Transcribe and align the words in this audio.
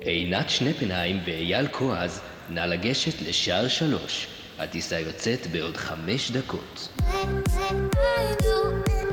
עינת 0.00 0.50
שנפנהיים 0.50 1.20
ואייל 1.26 1.68
כועז, 1.68 2.20
נא 2.50 2.60
לגשת 2.60 3.22
לשער 3.22 3.68
שלוש. 3.68 4.26
הטיסה 4.58 5.00
יוצאת 5.00 5.46
בעוד 5.46 5.76
חמש 5.76 6.30
דקות. 6.30 6.88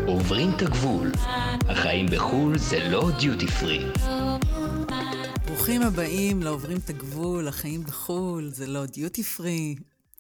עוברים 0.07 0.51
את 0.55 0.61
הגבול. 0.61 1.11
החיים 1.69 2.05
בחו"ל 2.05 2.57
זה 2.57 2.89
לא 2.89 3.09
דיוטי 3.19 3.47
פרי. 3.47 3.85
ברוכים 5.45 5.81
הבאים 5.81 6.43
לעוברים 6.43 6.77
את 6.85 6.89
הגבול, 6.89 7.47
החיים 7.47 7.83
בחו"ל, 7.83 8.49
זה 8.53 8.67
לא 8.67 8.85
דיוטי 8.85 9.23
פרי. 9.23 9.75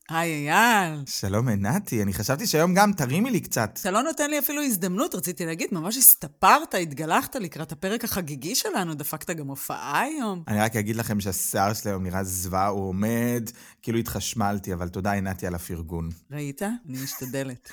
היי 0.09 0.51
אייל. 0.51 1.03
שלום 1.05 1.47
עינתי, 1.47 2.03
אני 2.03 2.13
חשבתי 2.13 2.47
שהיום 2.47 2.73
גם 2.73 2.93
תרימי 2.93 3.31
לי 3.31 3.39
קצת. 3.39 3.77
אתה 3.81 3.91
לא 3.91 4.03
נותן 4.03 4.29
לי 4.29 4.39
אפילו 4.39 4.61
הזדמנות, 4.61 5.15
רציתי 5.15 5.45
להגיד, 5.45 5.67
ממש 5.71 5.97
הסתפרת, 5.97 6.75
התגלחת 6.81 7.35
לקראת 7.35 7.71
הפרק 7.71 8.03
החגיגי 8.03 8.55
שלנו, 8.55 8.93
דפקת 8.93 9.29
גם 9.29 9.47
הופעה 9.47 10.01
היום. 10.01 10.43
אני 10.47 10.59
רק 10.59 10.75
אגיד 10.75 10.95
לכם 10.95 11.19
שהשיער 11.19 11.73
שלי 11.73 11.91
היום 11.91 12.03
נראה 12.03 12.23
זוועה, 12.23 12.67
הוא 12.67 12.89
עומד, 12.89 13.49
כאילו 13.81 13.99
התחשמלתי, 13.99 14.73
אבל 14.73 14.89
תודה 14.89 15.11
עינתי 15.11 15.47
על 15.47 15.55
הפרגון. 15.55 16.09
ראית? 16.31 16.61
אני 16.61 17.03
משתדלת. 17.03 17.71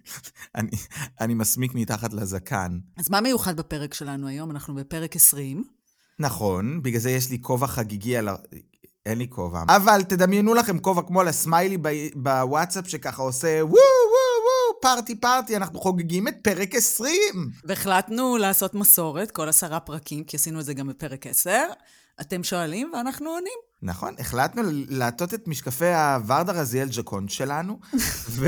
אני, 0.54 0.70
אני 1.20 1.34
מסמיק 1.34 1.74
מתחת 1.74 2.12
לזקן. 2.12 2.78
אז 2.96 3.10
מה 3.10 3.20
מיוחד 3.20 3.56
בפרק 3.56 3.94
שלנו 3.94 4.28
היום? 4.28 4.50
אנחנו 4.50 4.74
בפרק 4.74 5.16
20. 5.16 5.64
נכון, 6.18 6.82
בגלל 6.82 7.00
זה 7.00 7.10
יש 7.10 7.30
לי 7.30 7.38
כובע 7.40 7.66
חגיגי 7.66 8.16
על 8.16 8.28
ה... 8.28 8.34
אין 9.06 9.18
לי 9.18 9.26
כובע. 9.28 9.62
אבל 9.68 10.02
תדמיינו 10.02 10.54
לכם 10.54 10.78
כובע 10.78 11.02
כמו 11.02 11.22
לסמיילי 11.22 11.78
בוואטסאפ 12.14 12.88
שככה 12.88 13.22
עושה 13.22 13.48
וואו 13.48 13.70
וואו 13.70 14.40
וואו 14.44 14.80
פארטי 14.80 15.14
פארטי, 15.14 15.56
אנחנו 15.56 15.80
חוגגים 15.80 16.28
את 16.28 16.34
פרק 16.42 16.74
20. 16.74 17.14
והחלטנו 17.64 18.36
לעשות 18.36 18.74
מסורת, 18.74 19.30
כל 19.30 19.48
עשרה 19.48 19.80
פרקים, 19.80 20.24
כי 20.24 20.36
עשינו 20.36 20.60
את 20.60 20.64
זה 20.64 20.74
גם 20.74 20.88
בפרק 20.88 21.26
10. 21.26 21.50
אתם 22.20 22.44
שואלים 22.44 22.90
ואנחנו 22.94 23.30
עונים. 23.30 23.58
נכון, 23.82 24.14
החלטנו 24.18 24.62
לעטות 24.88 25.34
את 25.34 25.48
משקפי 25.48 25.92
הוורדה 25.92 26.52
רזיאל 26.52 26.88
ג'קון 26.92 27.28
שלנו, 27.28 27.78
ו... 28.38 28.46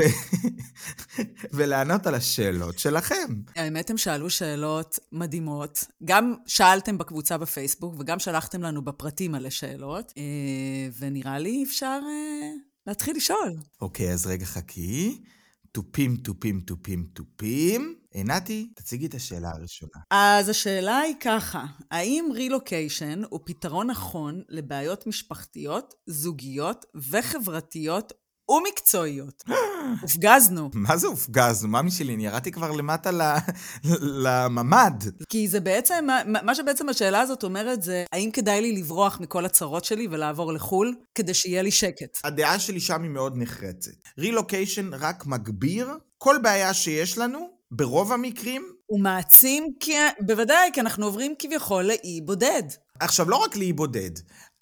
ולענות 1.53 2.07
על 2.07 2.15
השאלות 2.15 2.79
שלכם. 2.79 3.33
האמת, 3.55 3.89
הם 3.89 3.97
שאלו 3.97 4.29
שאלות 4.29 4.99
מדהימות. 5.11 5.83
גם 6.03 6.33
שאלתם 6.45 6.97
בקבוצה 6.97 7.37
בפייסבוק, 7.37 7.95
וגם 7.99 8.19
שלחתם 8.19 8.61
לנו 8.61 8.81
בפרטים 8.81 9.31
מלא 9.31 9.49
שאלות, 9.49 10.13
אה, 10.17 10.23
ונראה 10.99 11.39
לי 11.39 11.63
אפשר 11.67 11.99
אה, 12.03 12.49
להתחיל 12.87 13.17
לשאול. 13.17 13.55
אוקיי, 13.81 14.13
אז 14.13 14.27
רגע 14.27 14.45
חכי. 14.45 15.21
תופים, 15.73 16.15
תופים, 16.15 16.61
תופים, 16.61 17.07
תופים. 17.13 17.95
עינתי, 18.11 18.69
תציגי 18.75 19.05
את 19.05 19.13
השאלה 19.13 19.49
הראשונה. 19.49 20.01
אז 20.11 20.49
השאלה 20.49 20.97
היא 20.97 21.15
ככה, 21.19 21.65
האם 21.91 22.29
רילוקיישן 22.33 23.21
הוא 23.29 23.39
פתרון 23.45 23.89
נכון 23.89 24.41
לבעיות 24.49 25.07
משפחתיות, 25.07 25.93
זוגיות 26.07 26.85
וחברתיות 26.95 28.13
ומקצועיות? 28.49 29.43
הופגזנו. 30.01 30.69
מה 30.73 30.97
זה 30.97 31.07
הופגזנו? 31.07 31.69
מה 31.69 31.81
משלי? 31.81 32.15
אני 32.15 32.25
ירדתי 32.25 32.51
כבר 32.51 32.71
למטה 32.71 33.09
לממ"ד. 34.01 35.03
כי 35.29 35.47
זה 35.47 35.59
בעצם, 35.59 36.07
מה 36.25 36.55
שבעצם 36.55 36.89
השאלה 36.89 37.21
הזאת 37.21 37.43
אומרת 37.43 37.83
זה, 37.83 38.05
האם 38.11 38.31
כדאי 38.31 38.61
לי 38.61 38.71
לברוח 38.71 39.19
מכל 39.19 39.45
הצרות 39.45 39.85
שלי 39.85 40.07
ולעבור 40.11 40.53
לחו"ל, 40.53 40.95
כדי 41.15 41.33
שיהיה 41.33 41.61
לי 41.61 41.71
שקט? 41.71 42.19
הדעה 42.23 42.59
שלי 42.59 42.79
שם 42.79 43.03
היא 43.03 43.11
מאוד 43.11 43.33
נחרצת. 43.37 43.91
רילוקיישן 44.19 44.93
רק 44.93 45.25
מגביר 45.25 45.97
כל 46.17 46.35
בעיה 46.41 46.73
שיש 46.73 47.17
לנו, 47.17 47.49
ברוב 47.71 48.11
המקרים. 48.11 48.65
הוא 48.85 48.99
מעצים, 48.99 49.73
כי... 49.79 49.93
בוודאי, 50.19 50.69
כי 50.73 50.81
אנחנו 50.81 51.05
עוברים 51.05 51.33
כביכול 51.39 51.83
לאי 51.83 52.21
בודד. 52.21 52.63
עכשיו, 52.99 53.29
לא 53.29 53.35
רק 53.35 53.55
לאי 53.55 53.73
בודד. 53.73 54.11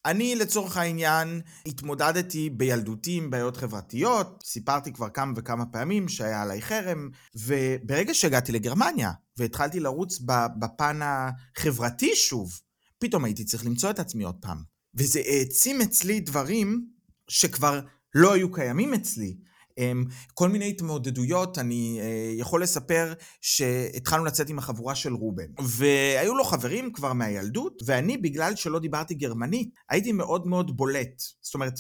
אני 0.06 0.36
לצורך 0.36 0.78
העניין 0.78 1.42
התמודדתי 1.66 2.50
בילדותי 2.50 3.18
עם 3.18 3.30
בעיות 3.30 3.58
חברתיות, 3.58 4.44
סיפרתי 4.46 4.94
כבר 4.94 5.10
כמה 5.10 5.34
וכמה 5.36 5.66
פעמים 5.66 6.10
שהיה 6.10 6.42
עליי 6.42 6.62
חרם, 6.62 7.10
וברגע 7.36 8.14
שהגעתי 8.14 8.52
לגרמניה 8.52 9.12
והתחלתי 9.38 9.80
לרוץ 9.80 10.20
בפן 10.60 11.00
החברתי 11.04 12.16
שוב, 12.16 12.60
פתאום 13.00 13.26
הייתי 13.26 13.44
צריך 13.44 13.66
למצוא 13.66 13.90
את 13.90 14.00
עצמי 14.00 14.24
עוד 14.24 14.36
פעם. 14.42 14.58
וזה 14.96 15.22
העצים 15.26 15.82
אצלי 15.82 16.20
דברים 16.20 16.86
שכבר 17.28 17.82
לא 18.16 18.34
היו 18.34 18.52
קיימים 18.52 18.94
אצלי. 18.94 19.38
אמ, 19.78 20.06
כל 20.34 20.50
מיני 20.50 20.70
התמודדויות, 20.70 21.58
אני 21.58 22.00
אה, 22.02 22.32
יכול 22.38 22.64
לספר 22.64 23.14
שהתחלנו 23.42 24.26
לצאת 24.26 24.50
עם 24.50 24.58
החבורה 24.60 24.96
של 24.96 25.14
רובן. 25.14 25.48
והיו 25.64 26.36
לו 26.36 26.44
חברים 26.44 26.92
כבר 26.94 27.14
מהילדות, 27.14 27.82
ואני, 27.86 28.18
בגלל 28.18 28.56
שלא 28.56 28.80
דיברתי 28.80 29.14
גרמנית, 29.14 29.70
הייתי 29.90 30.12
מאוד 30.12 30.48
מאוד 30.48 30.78
בולט. 30.78 31.22
זאת 31.42 31.54
אומרת, 31.54 31.74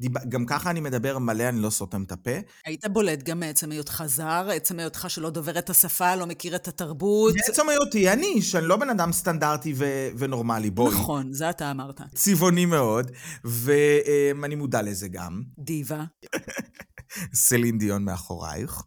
דיב... 0.00 0.12
גם 0.28 0.46
ככה 0.46 0.70
אני 0.70 0.80
מדבר 0.80 1.18
מלא, 1.18 1.48
אני 1.48 1.60
לא 1.60 1.70
סותם 1.70 2.02
את 2.02 2.12
הפה. 2.12 2.30
היית 2.66 2.86
בולט 2.86 3.22
גם 3.22 3.40
מעצם 3.40 3.70
היותך 3.70 4.02
זר, 4.06 4.48
עצם 4.54 4.78
היותך 4.78 5.06
שלא 5.08 5.30
דובר 5.30 5.58
את 5.58 5.70
השפה, 5.70 6.16
לא 6.16 6.26
מכיר 6.26 6.56
את 6.56 6.68
התרבות. 6.68 7.34
בעצם 7.34 7.68
היותי 7.68 8.12
אני, 8.12 8.42
שאני 8.42 8.66
לא 8.66 8.76
בן 8.76 8.90
אדם 8.90 9.12
סטנדרטי 9.12 9.74
ו... 9.76 10.08
ונורמלי, 10.18 10.70
בואי. 10.70 10.94
נכון, 10.94 11.32
זה 11.32 11.50
אתה 11.50 11.70
אמרת. 11.70 12.00
צבעוני 12.14 12.66
מאוד, 12.66 13.10
ואני 13.44 14.54
מודע 14.54 14.82
לזה 14.82 15.08
גם. 15.08 15.42
דיבה. 15.58 16.04
סלין 17.34 17.78
דיון 17.78 18.04
מאחורייך. 18.04 18.82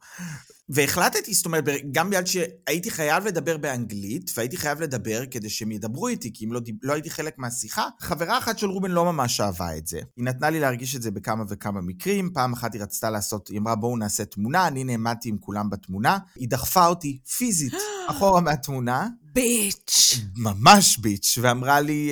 והחלטתי, 0.70 1.34
זאת 1.34 1.46
אומרת, 1.46 1.64
גם 1.92 2.10
בגלל 2.10 2.26
שהייתי 2.26 2.92
חייב 2.92 3.28
לדבר 3.28 3.58
באנגלית, 3.58 4.32
והייתי 4.38 4.58
חייב 4.58 4.82
לדבר 4.82 5.24
כדי 5.32 5.50
שהם 5.50 5.72
ידברו 5.72 6.08
איתי, 6.08 6.34
כי 6.34 6.46
אם 6.46 6.54
לא, 6.54 6.62
לא 6.84 6.94
הייתי 6.94 7.10
חלק 7.10 7.38
מהשיחה, 7.38 7.88
חברה 8.00 8.38
אחת 8.38 8.60
של 8.60 8.70
רובן 8.70 8.92
לא 8.92 9.06
ממש 9.06 9.42
אהבה 9.42 9.78
את 9.78 9.88
זה. 9.88 9.98
היא 10.18 10.26
נתנה 10.26 10.50
לי 10.50 10.60
להרגיש 10.60 10.96
את 10.96 11.02
זה 11.02 11.12
בכמה 11.12 11.44
וכמה 11.50 11.82
מקרים, 11.82 12.30
פעם 12.34 12.54
אחת 12.54 12.74
היא 12.74 12.82
רצתה 12.82 13.10
לעשות, 13.10 13.48
היא 13.48 13.60
אמרה 13.60 13.76
בואו 13.76 13.98
נעשה 13.98 14.26
תמונה, 14.26 14.68
אני 14.68 14.84
נעמדתי 14.84 15.30
עם 15.30 15.38
כולם 15.38 15.70
בתמונה, 15.70 16.18
היא 16.36 16.50
דחפה 16.50 16.88
אותי 16.88 17.20
פיזית 17.38 17.74
אחורה 18.10 18.42
מהתמונה. 18.42 19.08
ביץ'. 19.34 20.20
ממש 20.36 20.98
ביץ', 20.98 21.38
ואמרה 21.42 21.82
לי, 21.82 22.12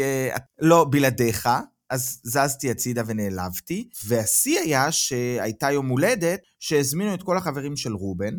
לא, 0.62 0.86
בלעדיך. 0.90 1.50
אז 1.96 2.20
זזתי 2.24 2.72
הצידה 2.72 3.04
ונעלבתי, 3.08 3.90
והשיא 4.06 4.60
היה 4.60 4.92
שהייתה 4.92 5.72
יום 5.72 5.88
הולדת 5.88 6.40
שהזמינו 6.60 7.14
את 7.14 7.24
כל 7.24 7.38
החברים 7.38 7.76
של 7.76 7.94
רובן, 7.94 8.34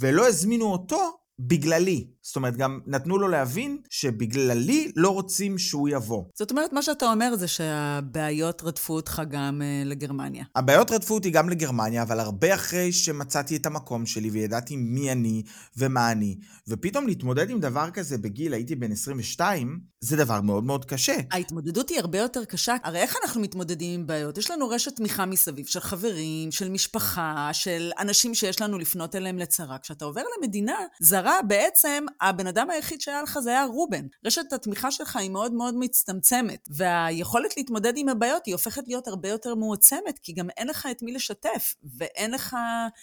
ולא 0.00 0.28
הזמינו 0.28 0.64
אותו 0.64 1.21
בגללי. 1.38 2.06
זאת 2.22 2.36
אומרת, 2.36 2.56
גם 2.56 2.80
נתנו 2.86 3.18
לו 3.18 3.28
להבין 3.28 3.78
שבגללי 3.90 4.92
לא 4.96 5.10
רוצים 5.10 5.58
שהוא 5.58 5.88
יבוא. 5.88 6.24
זאת 6.34 6.50
אומרת, 6.50 6.72
מה 6.72 6.82
שאתה 6.82 7.06
אומר 7.12 7.36
זה 7.36 7.48
שהבעיות 7.48 8.62
רדפו 8.62 8.94
אותך 8.94 9.22
גם 9.30 9.62
uh, 9.62 9.88
לגרמניה. 9.88 10.44
הבעיות 10.56 10.90
רדפו 10.90 11.14
אותי 11.14 11.30
גם 11.30 11.48
לגרמניה, 11.48 12.02
אבל 12.02 12.20
הרבה 12.20 12.54
אחרי 12.54 12.92
שמצאתי 12.92 13.56
את 13.56 13.66
המקום 13.66 14.06
שלי 14.06 14.30
וידעתי 14.30 14.76
מי 14.76 15.12
אני 15.12 15.42
ומה 15.76 16.12
אני, 16.12 16.38
ופתאום 16.68 17.06
להתמודד 17.06 17.50
עם 17.50 17.60
דבר 17.60 17.90
כזה 17.90 18.18
בגיל, 18.18 18.54
הייתי 18.54 18.74
בן 18.74 18.92
22, 18.92 19.80
זה 20.00 20.16
דבר 20.16 20.40
מאוד 20.40 20.64
מאוד 20.64 20.84
קשה. 20.84 21.16
ההתמודדות 21.30 21.88
היא 21.88 21.98
הרבה 21.98 22.18
יותר 22.18 22.44
קשה. 22.44 22.74
הרי 22.84 22.98
איך 22.98 23.16
אנחנו 23.22 23.40
מתמודדים 23.40 24.00
עם 24.00 24.06
בעיות? 24.06 24.38
יש 24.38 24.50
לנו 24.50 24.68
רשת 24.68 24.96
תמיכה 24.96 25.26
מסביב 25.26 25.66
של 25.66 25.80
חברים, 25.80 26.50
של 26.50 26.68
משפחה, 26.68 27.50
של 27.52 27.90
אנשים 27.98 28.34
שיש 28.34 28.60
לנו 28.60 28.78
לפנות 28.78 29.14
אליהם 29.14 29.38
לצרה. 29.38 29.78
כשאתה 29.78 30.04
עובר 30.04 30.22
למדינה 30.38 30.74
זרה, 31.22 31.42
בעצם 31.46 32.04
הבן 32.20 32.46
אדם 32.46 32.70
היחיד 32.70 33.00
שהיה 33.00 33.22
לך 33.22 33.38
זה 33.38 33.50
היה 33.50 33.64
רובן. 33.64 34.06
רשת 34.24 34.52
התמיכה 34.52 34.90
שלך 34.90 35.16
היא 35.16 35.30
מאוד 35.30 35.52
מאוד 35.52 35.74
מצטמצמת, 35.78 36.68
והיכולת 36.70 37.56
להתמודד 37.56 37.92
עם 37.96 38.08
הבעיות 38.08 38.46
היא 38.46 38.54
הופכת 38.54 38.82
להיות 38.86 39.08
הרבה 39.08 39.28
יותר 39.28 39.54
מועצמת, 39.54 40.18
כי 40.22 40.32
גם 40.32 40.50
אין 40.50 40.68
לך 40.68 40.88
את 40.90 41.02
מי 41.02 41.12
לשתף, 41.12 41.74
ואין 41.98 42.30
לך 42.30 42.56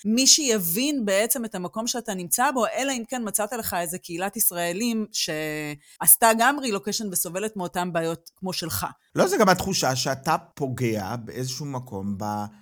מי 0.06 0.28
שיבין 0.28 1.06
בעצם 1.06 1.46
את 1.46 1.56
המקום 1.56 1.88
שאתה 1.88 2.14
נמצא 2.14 2.52
בו, 2.52 2.66
אלא 2.68 2.92
אם 2.92 3.04
כן 3.08 3.22
מצאת 3.26 3.54
לך 3.54 3.74
איזה 3.74 3.98
קהילת 3.98 4.38
ישראלים 4.38 5.06
שעשתה 5.12 6.32
גם 6.40 6.60
רילוקיישן 6.60 7.10
וסובלת 7.12 7.56
מאותן 7.58 7.94
בעיות 7.94 8.32
כמו 8.36 8.54
שלך. 8.54 8.86
לא, 9.16 9.28
זה 9.28 9.38
גם 9.38 9.50
התחושה 9.50 9.96
שאתה 9.96 10.36
פוגע 10.54 11.16
באיזשהו 11.16 11.66
מקום 11.66 12.18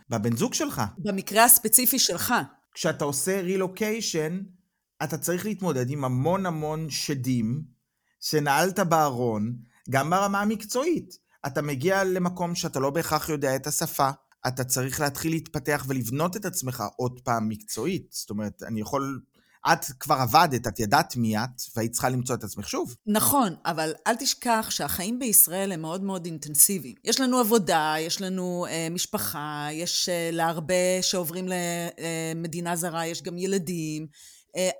בבן 0.09 0.35
זוג 0.35 0.53
שלך. 0.53 0.81
במקרה 0.97 1.43
הספציפי 1.43 1.99
שלך. 1.99 2.33
כשאתה 2.73 3.05
עושה 3.05 3.41
רילוקיישן, 3.41 4.39
אתה 5.03 5.17
צריך 5.17 5.45
להתמודד 5.45 5.89
עם 5.89 6.03
המון 6.03 6.45
המון 6.45 6.89
שדים 6.89 7.61
שנעלת 8.19 8.79
בארון, 8.79 9.55
גם 9.89 10.09
ברמה 10.09 10.41
המקצועית. 10.41 11.17
אתה 11.45 11.61
מגיע 11.61 12.03
למקום 12.03 12.55
שאתה 12.55 12.79
לא 12.79 12.89
בהכרח 12.89 13.29
יודע 13.29 13.55
את 13.55 13.67
השפה, 13.67 14.09
אתה 14.47 14.63
צריך 14.63 14.99
להתחיל 15.01 15.31
להתפתח 15.31 15.85
ולבנות 15.87 16.37
את 16.37 16.45
עצמך 16.45 16.83
עוד 16.95 17.19
פעם 17.23 17.49
מקצועית. 17.49 18.07
זאת 18.11 18.29
אומרת, 18.29 18.63
אני 18.63 18.81
יכול... 18.81 19.21
את 19.73 19.85
כבר 19.99 20.15
עבדת, 20.15 20.67
את 20.67 20.79
ידעת 20.79 21.15
מי 21.15 21.37
את, 21.37 21.61
והיית 21.75 21.91
צריכה 21.91 22.09
למצוא 22.09 22.35
את 22.35 22.43
עצמך 22.43 22.69
שוב. 22.69 22.95
נכון, 23.07 23.55
אבל 23.65 23.93
אל 24.07 24.15
תשכח 24.15 24.67
שהחיים 24.69 25.19
בישראל 25.19 25.71
הם 25.71 25.81
מאוד 25.81 26.03
מאוד 26.03 26.25
אינטנסיביים. 26.25 26.95
יש 27.03 27.21
לנו 27.21 27.39
עבודה, 27.39 27.95
יש 27.99 28.21
לנו 28.21 28.65
אה, 28.69 28.87
משפחה, 28.91 29.67
יש 29.71 30.09
אה, 30.09 30.29
להרבה 30.33 31.01
שעוברים 31.01 31.45
למדינה 31.47 32.75
זרה, 32.75 33.05
יש 33.05 33.23
גם 33.23 33.37
ילדים. 33.37 34.07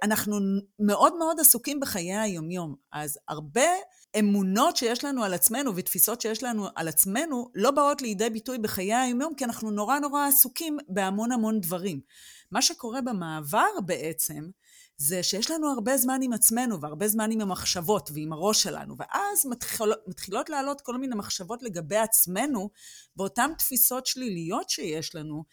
אנחנו 0.03 0.39
מאוד 0.79 1.17
מאוד 1.17 1.39
עסוקים 1.39 1.79
בחיי 1.79 2.17
היומיום, 2.17 2.75
אז 2.91 3.17
הרבה 3.27 3.67
אמונות 4.19 4.77
שיש 4.77 5.03
לנו 5.03 5.23
על 5.23 5.33
עצמנו 5.33 5.75
ותפיסות 5.75 6.21
שיש 6.21 6.43
לנו 6.43 6.67
על 6.75 6.87
עצמנו 6.87 7.51
לא 7.55 7.71
באות 7.71 8.01
לידי 8.01 8.29
ביטוי 8.29 8.57
בחיי 8.57 8.93
היום-יום, 8.93 9.35
כי 9.35 9.45
אנחנו 9.45 9.71
נורא 9.71 9.99
נורא 9.99 10.27
עסוקים 10.27 10.77
בהמון 10.89 11.31
המון 11.31 11.61
דברים. 11.61 12.01
מה 12.51 12.61
שקורה 12.61 13.01
במעבר 13.01 13.81
בעצם, 13.85 14.49
זה 14.97 15.23
שיש 15.23 15.51
לנו 15.51 15.69
הרבה 15.69 15.97
זמן 15.97 16.19
עם 16.21 16.33
עצמנו 16.33 16.81
והרבה 16.81 17.07
זמן 17.07 17.31
עם 17.31 17.41
המחשבות 17.41 18.09
ועם 18.13 18.33
הראש 18.33 18.63
שלנו, 18.63 18.95
ואז 18.97 19.45
מתחיל, 19.45 19.87
מתחילות 20.07 20.49
לעלות 20.49 20.81
כל 20.81 20.97
מיני 20.97 21.15
מחשבות 21.15 21.63
לגבי 21.63 21.97
עצמנו, 21.97 22.69
ואותן 23.17 23.51
תפיסות 23.57 24.05
שליליות 24.05 24.69
שיש 24.69 25.15
לנו, 25.15 25.43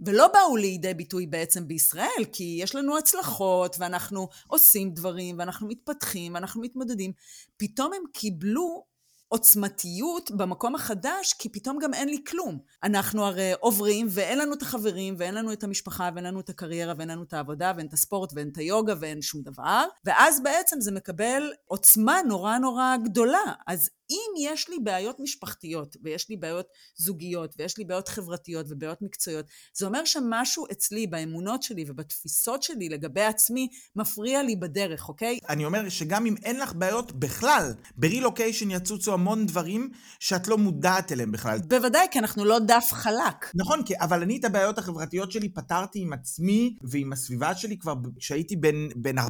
ולא 0.00 0.28
באו 0.28 0.56
לידי 0.56 0.94
ביטוי 0.94 1.26
בעצם 1.26 1.68
בישראל, 1.68 2.24
כי 2.32 2.58
יש 2.62 2.74
לנו 2.74 2.98
הצלחות, 2.98 3.76
ואנחנו 3.78 4.28
עושים 4.46 4.94
דברים, 4.94 5.38
ואנחנו 5.38 5.68
מתפתחים, 5.68 6.34
ואנחנו 6.34 6.62
מתמודדים. 6.62 7.12
פתאום 7.56 7.92
הם 7.92 8.02
קיבלו 8.12 8.84
עוצמתיות 9.32 10.30
במקום 10.30 10.74
החדש, 10.74 11.32
כי 11.38 11.48
פתאום 11.48 11.78
גם 11.78 11.94
אין 11.94 12.08
לי 12.08 12.24
כלום. 12.26 12.58
אנחנו 12.82 13.24
הרי 13.26 13.52
עוברים, 13.60 14.06
ואין 14.10 14.38
לנו 14.38 14.54
את 14.54 14.62
החברים, 14.62 15.14
ואין 15.18 15.34
לנו 15.34 15.52
את 15.52 15.64
המשפחה, 15.64 16.10
ואין 16.14 16.24
לנו 16.24 16.40
את 16.40 16.48
הקריירה, 16.48 16.94
ואין 16.96 17.10
לנו 17.10 17.22
את 17.22 17.32
העבודה, 17.32 17.72
ואין 17.76 17.86
את 17.86 17.92
הספורט, 17.92 18.32
ואין 18.34 18.48
את 18.52 18.56
היוגה, 18.56 18.94
ואין 19.00 19.22
שום 19.22 19.42
דבר. 19.42 19.84
ואז 20.04 20.42
בעצם 20.42 20.80
זה 20.80 20.92
מקבל 20.92 21.52
עוצמה 21.66 22.18
נורא 22.28 22.58
נורא 22.58 22.96
גדולה. 23.04 23.52
אז 23.66 23.90
אם 24.12 24.50
יש 24.50 24.68
לי 24.68 24.76
בעיות 24.82 25.20
משפחתיות, 25.20 25.96
ויש 26.02 26.28
לי 26.30 26.36
בעיות 26.36 26.66
זוגיות, 26.96 27.54
ויש 27.58 27.78
לי 27.78 27.84
בעיות 27.84 28.08
חברתיות 28.08 28.66
ובעיות 28.68 29.02
מקצועיות, 29.02 29.46
זה 29.74 29.86
אומר 29.86 30.04
שמשהו 30.04 30.66
אצלי, 30.72 31.06
באמונות 31.06 31.62
שלי 31.62 31.84
ובתפיסות 31.88 32.62
שלי 32.62 32.88
לגבי 32.88 33.22
עצמי, 33.22 33.68
מפריע 33.96 34.42
לי 34.42 34.56
בדרך, 34.56 35.08
אוקיי? 35.08 35.38
אני 35.48 35.64
אומר 35.64 35.88
שגם 35.88 36.26
אם 36.26 36.34
אין 36.44 36.58
לך 36.60 36.74
בעיות 36.74 37.12
בכלל, 37.12 37.72
ברילוקיישן 37.96 38.70
יצוצו 38.70 39.14
המון 39.14 39.46
דברים 39.46 39.90
שאת 40.20 40.48
לא 40.48 40.58
מודעת 40.58 41.12
אליהם 41.12 41.32
בכלל. 41.32 41.58
בוודאי, 41.68 42.06
כי 42.10 42.18
אנחנו 42.18 42.44
לא 42.44 42.58
דף 42.58 42.88
חלק. 42.92 43.50
נכון, 43.54 43.82
כי, 43.82 43.94
אבל 44.00 44.22
אני 44.22 44.36
את 44.36 44.44
הבעיות 44.44 44.78
החברתיות 44.78 45.32
שלי 45.32 45.48
פתרתי 45.48 45.98
עם 46.00 46.12
עצמי 46.12 46.76
ועם 46.82 47.12
הסביבה 47.12 47.54
שלי 47.54 47.78
כבר 47.78 47.94
כשהייתי 48.18 48.56
בן, 48.56 48.88
בן 48.96 49.18
14-15, 49.18 49.22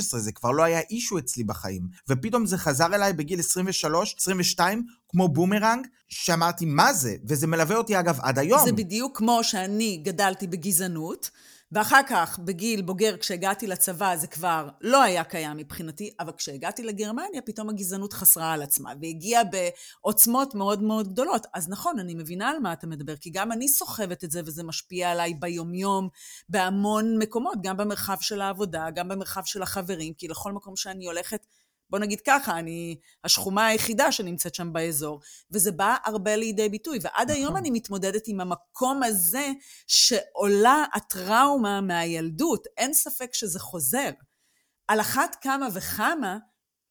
זה 0.00 0.32
כבר 0.32 0.50
לא 0.50 0.62
היה 0.62 0.80
אישו 0.80 1.18
אצלי 1.18 1.44
בחיים. 1.44 1.82
ופתאום 2.08 2.46
זה 2.46 2.58
חזר 2.58 2.94
אליי 2.94 3.12
בגיל 3.12 3.40
23. 3.40 3.87
23, 3.88 4.14
22, 4.18 4.86
כמו 5.08 5.28
בומרנג, 5.28 5.86
שאמרתי, 6.08 6.64
מה 6.64 6.92
זה? 6.92 7.16
וזה 7.28 7.46
מלווה 7.46 7.76
אותי 7.76 8.00
אגב 8.00 8.18
עד 8.22 8.38
היום. 8.38 8.64
זה 8.64 8.72
בדיוק 8.72 9.18
כמו 9.18 9.44
שאני 9.44 9.96
גדלתי 10.04 10.46
בגזענות, 10.46 11.30
ואחר 11.72 12.00
כך, 12.08 12.38
בגיל 12.38 12.82
בוגר, 12.82 13.16
כשהגעתי 13.16 13.66
לצבא, 13.66 14.16
זה 14.16 14.26
כבר 14.26 14.68
לא 14.80 15.02
היה 15.02 15.24
קיים 15.24 15.56
מבחינתי, 15.56 16.10
אבל 16.20 16.32
כשהגעתי 16.32 16.82
לגרמניה, 16.82 17.42
פתאום 17.42 17.70
הגזענות 17.70 18.12
חזרה 18.12 18.52
על 18.52 18.62
עצמה, 18.62 18.92
והגיעה 19.02 19.42
בעוצמות 19.44 20.54
מאוד 20.54 20.82
מאוד 20.82 21.08
גדולות. 21.08 21.46
אז 21.54 21.68
נכון, 21.68 21.98
אני 21.98 22.14
מבינה 22.14 22.50
על 22.50 22.58
מה 22.58 22.72
אתה 22.72 22.86
מדבר, 22.86 23.16
כי 23.16 23.30
גם 23.30 23.52
אני 23.52 23.68
סוחבת 23.68 24.24
את 24.24 24.30
זה, 24.30 24.40
וזה 24.44 24.62
משפיע 24.62 25.10
עליי 25.10 25.34
ביומיום, 25.34 26.08
בהמון 26.48 27.18
מקומות, 27.18 27.58
גם 27.62 27.76
במרחב 27.76 28.16
של 28.20 28.40
העבודה, 28.40 28.90
גם 28.90 29.08
במרחב 29.08 29.42
של 29.44 29.62
החברים, 29.62 30.14
כי 30.14 30.28
לכל 30.28 30.52
מקום 30.52 30.76
שאני 30.76 31.06
הולכת, 31.06 31.46
בוא 31.90 31.98
נגיד 31.98 32.20
ככה, 32.26 32.58
אני 32.58 32.96
השכומה 33.24 33.66
היחידה 33.66 34.12
שנמצאת 34.12 34.54
שם 34.54 34.72
באזור, 34.72 35.20
וזה 35.50 35.72
בא 35.72 35.96
הרבה 36.04 36.36
לידי 36.36 36.68
ביטוי. 36.68 36.98
ועד 37.02 37.30
היום 37.30 37.56
אני 37.56 37.70
מתמודדת 37.70 38.22
עם 38.26 38.40
המקום 38.40 39.02
הזה 39.02 39.52
שעולה 39.86 40.84
הטראומה 40.94 41.80
מהילדות. 41.80 42.66
אין 42.76 42.94
ספק 42.94 43.34
שזה 43.34 43.60
חוזר. 43.60 44.10
על 44.88 45.00
אחת 45.00 45.36
כמה 45.40 45.68
וכמה, 45.74 46.38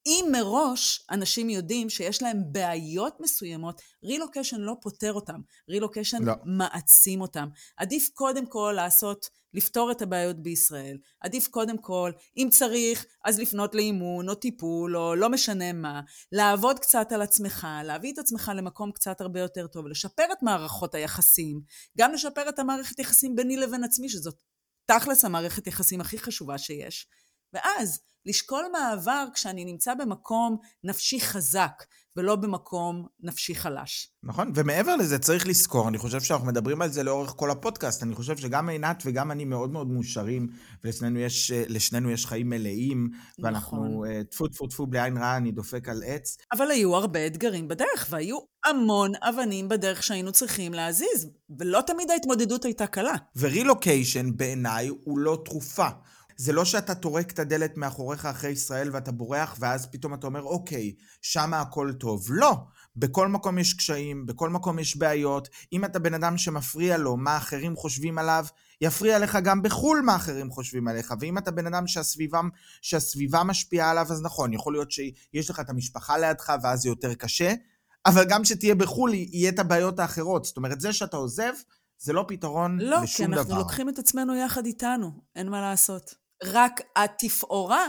אם 0.08 0.26
מראש 0.32 1.06
אנשים 1.12 1.50
יודעים 1.50 1.90
שיש 1.90 2.22
להם 2.22 2.44
בעיות 2.52 3.18
מסוימות, 3.20 3.82
רילוקיישן 4.04 4.62
לא 4.62 4.74
פותר 4.82 5.14
אותם, 5.14 5.42
רילוקיישן 5.70 6.24
לא. 6.24 6.34
מעצים 6.46 7.22
אותם. 7.22 7.48
עדיף 7.78 8.10
קודם 8.14 8.46
כל 8.46 8.74
לעשות 8.76 9.30
לפתור 9.54 9.92
את 9.92 10.02
הבעיות 10.02 10.44
בישראל. 10.44 10.98
עדיף 11.22 11.48
קודם 11.48 11.78
כל, 11.78 12.12
אם 12.38 12.48
צריך, 12.52 13.06
אז 13.26 13.40
לפנות 13.40 13.76
לאימון 13.76 14.30
או 14.30 14.36
טיפול 14.36 14.98
או 14.98 15.16
לא 15.16 15.30
משנה 15.30 15.74
מה, 15.74 16.02
לעבוד 16.32 16.80
קצת 16.80 17.12
על 17.12 17.22
עצמך, 17.22 17.68
להביא 17.84 18.14
את 18.14 18.18
עצמך 18.18 18.52
למקום 18.56 18.92
קצת 18.92 19.22
הרבה 19.22 19.40
יותר 19.40 19.68
טוב, 19.68 19.88
לשפר 19.88 20.26
את 20.32 20.44
מערכות 20.44 20.96
היחסים, 20.96 21.62
גם 21.98 22.14
לשפר 22.14 22.50
את 22.50 22.60
המערכת 22.60 23.00
יחסים 23.00 23.36
ביני 23.36 23.58
לבין 23.58 23.84
עצמי, 23.84 24.10
שזאת 24.10 24.36
תכלס 24.86 25.26
המערכת 25.26 25.68
יחסים 25.68 26.02
הכי 26.02 26.20
חשובה 26.20 26.58
שיש. 26.58 27.08
ואז 27.58 28.00
לשקול 28.26 28.66
מעבר 28.72 29.26
כשאני 29.34 29.66
נמצא 29.66 29.94
במקום 29.94 30.58
נפשי 30.84 31.20
חזק, 31.22 31.84
ולא 32.18 32.36
במקום 32.36 33.06
נפשי 33.20 33.56
חלש. 33.56 34.12
נכון, 34.24 34.52
ומעבר 34.56 34.96
לזה 34.96 35.20
צריך 35.20 35.48
לזכור, 35.48 35.88
אני 35.88 35.98
חושב 35.98 36.22
שאנחנו 36.22 36.48
מדברים 36.48 36.82
על 36.82 36.92
זה 36.92 37.04
לאורך 37.04 37.34
כל 37.36 37.52
הפודקאסט, 37.52 38.04
אני 38.04 38.16
חושב 38.16 38.38
שגם 38.38 38.70
עינת 38.70 39.04
וגם 39.06 39.32
אני 39.32 39.46
מאוד 39.46 39.72
מאוד 39.72 39.88
מאושרים, 39.88 40.48
ולשנינו 40.84 41.20
יש, 41.20 41.52
יש 42.14 42.26
חיים 42.26 42.50
מלאים, 42.50 43.10
ואנחנו 43.40 43.78
נכון. 43.78 44.12
אה, 44.12 44.24
טפו 44.24 44.48
טפו 44.48 44.68
טפו 44.68 44.88
בלי 44.88 45.02
עין 45.02 45.18
רעה, 45.18 45.38
אני 45.38 45.52
דופק 45.52 45.90
על 45.90 46.04
עץ. 46.06 46.38
אבל 46.52 46.72
היו 46.72 46.96
הרבה 46.96 47.28
אתגרים 47.28 47.68
בדרך, 47.68 48.08
והיו 48.10 48.38
המון 48.66 49.12
אבנים 49.22 49.70
בדרך 49.70 50.04
שהיינו 50.04 50.32
צריכים 50.32 50.74
להזיז, 50.74 51.30
ולא 51.60 51.82
תמיד 51.88 52.12
ההתמודדות 52.12 52.66
הייתה 52.66 52.88
קלה. 52.88 53.14
ורילוקיישן 53.36 54.38
בעיניי 54.38 54.88
הוא 54.88 55.20
לא 55.20 55.42
תרופה. 55.46 55.88
זה 56.38 56.54
לא 56.54 56.66
שאתה 56.66 56.96
טורק 56.96 57.32
את 57.32 57.40
הדלת 57.40 57.78
מאחוריך 57.78 58.26
אחרי 58.26 58.50
ישראל 58.50 58.90
ואתה 58.94 59.12
בורח, 59.12 59.56
ואז 59.60 59.88
פתאום 59.92 60.14
אתה 60.14 60.28
אומר, 60.28 60.44
אוקיי, 60.44 60.94
שמה 61.22 61.62
הכל 61.62 61.94
טוב. 62.00 62.26
לא. 62.30 62.56
בכל 62.96 63.28
מקום 63.28 63.58
יש 63.58 63.74
קשיים, 63.74 64.26
בכל 64.26 64.50
מקום 64.50 64.80
יש 64.80 64.98
בעיות. 64.98 65.50
אם 65.74 65.86
אתה 65.86 66.00
בן 66.00 66.14
אדם 66.14 66.38
שמפריע 66.38 66.98
לו 66.98 67.18
מה 67.18 67.38
אחרים 67.38 67.76
חושבים 67.76 68.18
עליו, 68.18 68.46
יפריע 68.82 69.20
לך 69.20 69.38
גם 69.44 69.62
בחו"ל 69.62 70.02
מה 70.06 70.16
אחרים 70.16 70.52
חושבים 70.52 70.88
עליך. 70.88 71.14
ואם 71.20 71.38
אתה 71.38 71.52
בן 71.52 71.68
אדם 71.68 71.88
שהסביבה, 71.88 72.42
שהסביבה 72.82 73.44
משפיעה 73.44 73.92
עליו, 73.92 74.06
אז 74.10 74.22
נכון, 74.22 74.54
יכול 74.54 74.74
להיות 74.74 74.92
שיש 74.92 75.50
לך 75.50 75.60
את 75.60 75.70
המשפחה 75.70 76.18
לידך 76.18 76.54
ואז 76.64 76.82
זה 76.82 76.90
יותר 76.90 77.14
קשה, 77.14 77.54
אבל 78.06 78.26
גם 78.30 78.44
כשתהיה 78.44 78.76
בחו"ל 78.76 79.14
יהיה 79.14 79.50
את 79.50 79.60
הבעיות 79.60 80.00
האחרות. 80.00 80.46
זאת 80.46 80.58
אומרת, 80.58 80.82
זה 80.82 80.94
שאתה 80.94 81.18
עוזב, 81.18 81.54
זה 82.00 82.14
לא 82.14 82.26
פתרון 82.28 82.80
לא, 82.82 83.02
לשום 83.04 83.26
דבר. 83.26 83.36
לא, 83.36 83.36
כי 83.36 83.40
אנחנו 83.40 83.54
דבר. 83.54 83.58
לוקחים 83.58 83.90
את 83.90 84.00
עצמנו 84.00 84.36
יחד 84.36 84.66
איתנו, 84.66 85.12
אין 85.36 85.50
מה 85.50 85.62
לעשות. 85.62 86.27
רק 86.44 86.82
התפאורה 86.96 87.88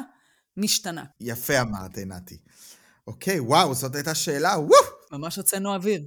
משתנה. 0.57 1.05
יפה 1.21 1.61
אמרת, 1.61 1.99
נתי. 1.99 2.39
אוקיי, 3.07 3.41
וואו, 3.41 3.75
זאת 3.75 3.95
הייתה 3.95 4.15
שאלה, 4.15 4.59
וואו! 4.59 4.81
ממש 5.13 5.37
הוצאנו 5.37 5.75
אוויר. 5.75 6.03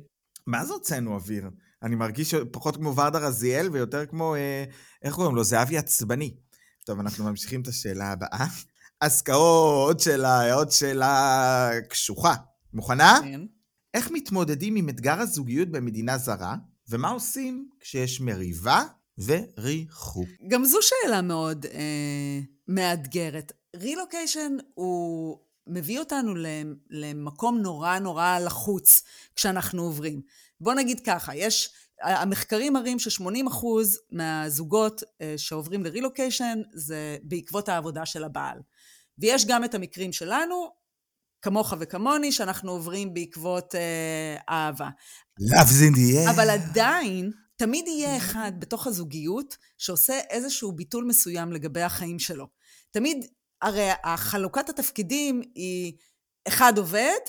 מה 0.47 0.65
זה 0.65 0.73
הוצאנו 0.73 1.15
אוויר? 1.15 1.49
אני 1.83 1.95
מרגיש 1.95 2.35
פחות 2.51 2.75
כמו 2.75 2.95
ורדה 2.95 3.19
רזיאל 3.19 3.69
ויותר 3.69 4.05
כמו, 4.05 4.35
אה, 4.35 4.63
איך 5.01 5.15
קוראים 5.15 5.35
לו? 5.35 5.43
זהבי 5.43 5.77
עצבני. 5.77 6.35
טוב, 6.85 6.99
אנחנו 6.99 7.23
ממשיכים 7.23 7.61
את 7.61 7.67
השאלה 7.67 8.11
הבאה. 8.11 8.47
אז 9.01 9.21
כאו, 9.21 9.83
עוד 9.87 9.99
שאלה, 9.99 10.53
עוד 10.53 10.71
שאלה 10.71 11.69
קשוחה. 11.89 12.35
מוכנה? 12.73 13.19
כן. 13.23 13.41
איך 13.93 14.11
מתמודדים 14.11 14.75
עם 14.75 14.89
אתגר 14.89 15.19
הזוגיות 15.19 15.69
במדינה 15.69 16.17
זרה, 16.17 16.55
ומה 16.89 17.09
עושים 17.09 17.69
כשיש 17.79 18.21
מריבה 18.21 18.83
וריחוק. 19.17 20.27
גם 20.47 20.65
זו 20.65 20.77
שאלה 20.81 21.21
מאוד 21.21 21.65
אה, 21.65 22.39
מאתגרת. 22.67 23.51
רילוקיישן 23.75 24.57
הוא 24.73 25.37
מביא 25.67 25.99
אותנו 25.99 26.33
למקום 26.89 27.57
נורא 27.57 27.99
נורא 27.99 28.39
לחוץ 28.39 29.03
כשאנחנו 29.35 29.83
עוברים. 29.83 30.21
בוא 30.61 30.73
נגיד 30.73 30.99
ככה, 30.99 31.35
יש, 31.35 31.69
המחקרים 32.01 32.73
מראים 32.73 32.99
ש-80% 32.99 33.65
מהזוגות 34.11 35.03
אה, 35.21 35.33
שעוברים 35.37 35.83
לרילוקיישן 35.83 36.61
זה 36.73 37.17
בעקבות 37.23 37.69
העבודה 37.69 38.05
של 38.05 38.23
הבעל. 38.23 38.57
ויש 39.19 39.45
גם 39.45 39.63
את 39.63 39.75
המקרים 39.75 40.13
שלנו, 40.13 40.69
כמוך 41.41 41.73
וכמוני, 41.79 42.31
שאנחנו 42.31 42.71
עוברים 42.71 43.13
בעקבות 43.13 43.75
אה, 43.75 44.37
אהבה. 44.49 44.89
Love's 45.41 45.91
in 45.91 45.95
the 45.95 46.27
air. 46.27 46.31
אבל 46.31 46.49
עדיין, 46.49 47.31
תמיד 47.61 47.87
יהיה 47.87 48.17
אחד 48.17 48.51
בתוך 48.59 48.87
הזוגיות 48.87 49.57
שעושה 49.77 50.19
איזשהו 50.29 50.71
ביטול 50.71 51.05
מסוים 51.05 51.51
לגבי 51.53 51.81
החיים 51.81 52.19
שלו. 52.19 52.47
תמיד, 52.91 53.25
הרי 53.61 53.89
החלוקת 54.03 54.69
התפקידים 54.69 55.41
היא 55.55 55.93
אחד 56.47 56.77
עובד 56.77 57.19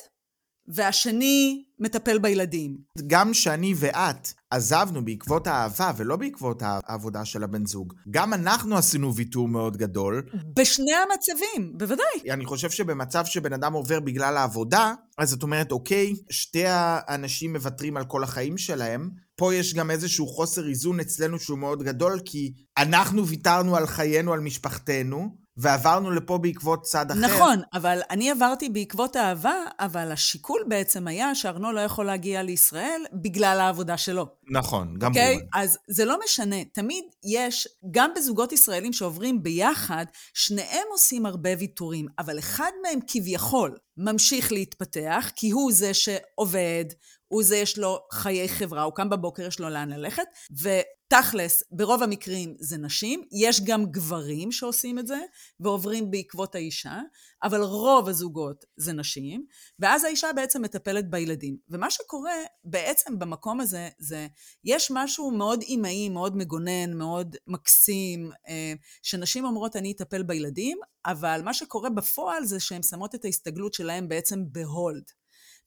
והשני 0.67 1.63
מטפל 1.79 2.19
בילדים. 2.19 2.77
גם 3.07 3.33
שאני 3.33 3.73
ואת 3.77 4.27
עזבנו 4.51 5.05
בעקבות 5.05 5.47
האהבה 5.47 5.91
ולא 5.97 6.15
בעקבות 6.15 6.61
העבודה 6.65 7.25
של 7.25 7.43
הבן 7.43 7.65
זוג, 7.65 7.93
גם 8.09 8.33
אנחנו 8.33 8.77
עשינו 8.77 9.15
ויתור 9.15 9.47
מאוד 9.47 9.77
גדול. 9.77 10.23
בשני 10.55 10.91
המצבים, 10.93 11.77
בוודאי. 11.77 12.31
אני 12.31 12.45
חושב 12.45 12.69
שבמצב 12.69 13.25
שבן 13.25 13.53
אדם 13.53 13.73
עובר 13.73 13.99
בגלל 13.99 14.37
העבודה, 14.37 14.93
אז 15.17 15.33
את 15.33 15.43
אומרת, 15.43 15.71
אוקיי, 15.71 16.13
שתי 16.29 16.65
האנשים 16.67 17.53
מוותרים 17.53 17.97
על 17.97 18.05
כל 18.05 18.23
החיים 18.23 18.57
שלהם. 18.57 19.09
פה 19.35 19.55
יש 19.55 19.73
גם 19.73 19.91
איזשהו 19.91 20.27
חוסר 20.27 20.67
איזון 20.69 20.99
אצלנו 20.99 21.39
שהוא 21.39 21.59
מאוד 21.59 21.83
גדול, 21.83 22.19
כי 22.25 22.53
אנחנו 22.77 23.27
ויתרנו 23.27 23.75
על 23.75 23.87
חיינו, 23.87 24.33
על 24.33 24.39
משפחתנו, 24.39 25.42
ועברנו 25.57 26.11
לפה 26.11 26.37
בעקבות 26.37 26.81
צד 26.81 27.11
אחר. 27.11 27.19
נכון, 27.19 27.61
אבל 27.73 27.99
אני 28.09 28.31
עברתי 28.31 28.69
בעקבות 28.69 29.17
אהבה, 29.17 29.55
אבל 29.79 30.11
השיקול 30.11 30.63
בעצם 30.67 31.07
היה 31.07 31.35
שארנו 31.35 31.71
לא 31.71 31.79
יכול 31.79 32.05
להגיע 32.05 32.43
לישראל 32.43 33.01
בגלל 33.13 33.59
העבודה 33.59 33.97
שלו. 33.97 34.27
נכון, 34.49 34.97
גם 34.97 35.11
אוקיי? 35.11 35.33
רובן. 35.33 35.45
אז 35.53 35.77
זה 35.87 36.05
לא 36.05 36.17
משנה. 36.25 36.55
תמיד 36.73 37.03
יש, 37.23 37.67
גם 37.91 38.11
בזוגות 38.15 38.51
ישראלים 38.51 38.93
שעוברים 38.93 39.43
ביחד, 39.43 40.05
שניהם 40.33 40.87
עושים 40.91 41.25
הרבה 41.25 41.49
ויתורים, 41.59 42.07
אבל 42.19 42.39
אחד 42.39 42.71
מהם 42.83 42.99
כביכול 43.07 43.77
ממשיך 43.97 44.51
להתפתח, 44.51 45.31
כי 45.35 45.51
הוא 45.51 45.71
זה 45.71 45.93
שעובד, 45.93 46.85
הוא 47.27 47.43
זה 47.43 47.57
יש 47.57 47.77
לו 47.77 47.99
חיי 48.11 48.49
חברה, 48.49 48.83
הוא 48.83 48.93
קם 48.93 49.09
בבוקר, 49.09 49.47
יש 49.47 49.59
לו 49.59 49.69
לאן 49.69 49.89
ללכת, 49.89 50.23
ותכלס, 50.51 51.63
ברוב 51.71 52.03
המקרים 52.03 52.55
זה 52.59 52.77
נשים, 52.77 53.23
יש 53.31 53.61
גם 53.63 53.85
גברים 53.85 54.51
שעושים 54.51 54.99
את 54.99 55.07
זה, 55.07 55.19
ועוברים 55.59 56.11
בעקבות 56.11 56.55
האישה, 56.55 56.99
אבל 57.43 57.61
רוב 57.61 58.09
הזוגות 58.09 58.65
זה 58.77 58.93
נשים, 58.93 59.45
ואז 59.79 60.03
האישה 60.03 60.27
בעצם 60.35 60.61
מטפלת 60.61 61.09
בילדים. 61.09 61.57
ומה 61.69 61.91
שקורה 61.91 62.35
בעצם 62.63 63.19
במקום 63.19 63.59
הזה, 63.59 63.89
זה, 63.99 64.27
יש 64.63 64.91
משהו 64.91 65.31
מאוד 65.31 65.61
אימהי, 65.61 66.09
מאוד 66.09 66.37
מגונן, 66.37 66.93
מאוד 66.93 67.35
מקסים, 67.47 68.31
אה, 68.47 68.73
שנשים 69.01 69.45
אומרות, 69.45 69.75
אני 69.75 69.91
אטפל 69.91 70.23
בילדים, 70.23 70.77
אבל 71.05 71.41
מה 71.43 71.53
שקורה 71.53 71.89
בפועל 71.89 72.45
זה 72.45 72.59
שהן 72.59 72.83
שמות 72.83 73.15
את 73.15 73.25
ההסתגלות 73.25 73.73
שלהן 73.73 74.07
בעצם 74.07 74.43
ב 74.51 74.60
hold. 74.60 75.03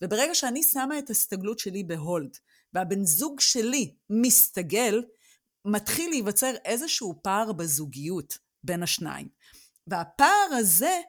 וברגע 0.03 0.35
שאני 0.35 0.63
שמה 0.63 0.99
את 0.99 1.09
ההסתגלות 1.09 1.59
שלי 1.59 1.85
ב 1.85 1.93
hold, 1.93 2.37
והבן 2.73 3.05
זוג 3.05 3.41
שלי 3.41 3.95
מסתגל, 4.11 5.03
מתחיל 5.65 6.11
להיווצר 6.11 6.55
איזשהו 6.65 7.21
פער 7.23 7.53
בזוגיות 7.53 8.39
בין 8.65 8.83
השניים. 8.83 9.29
והפער 9.87 10.49
הזה 10.51 11.01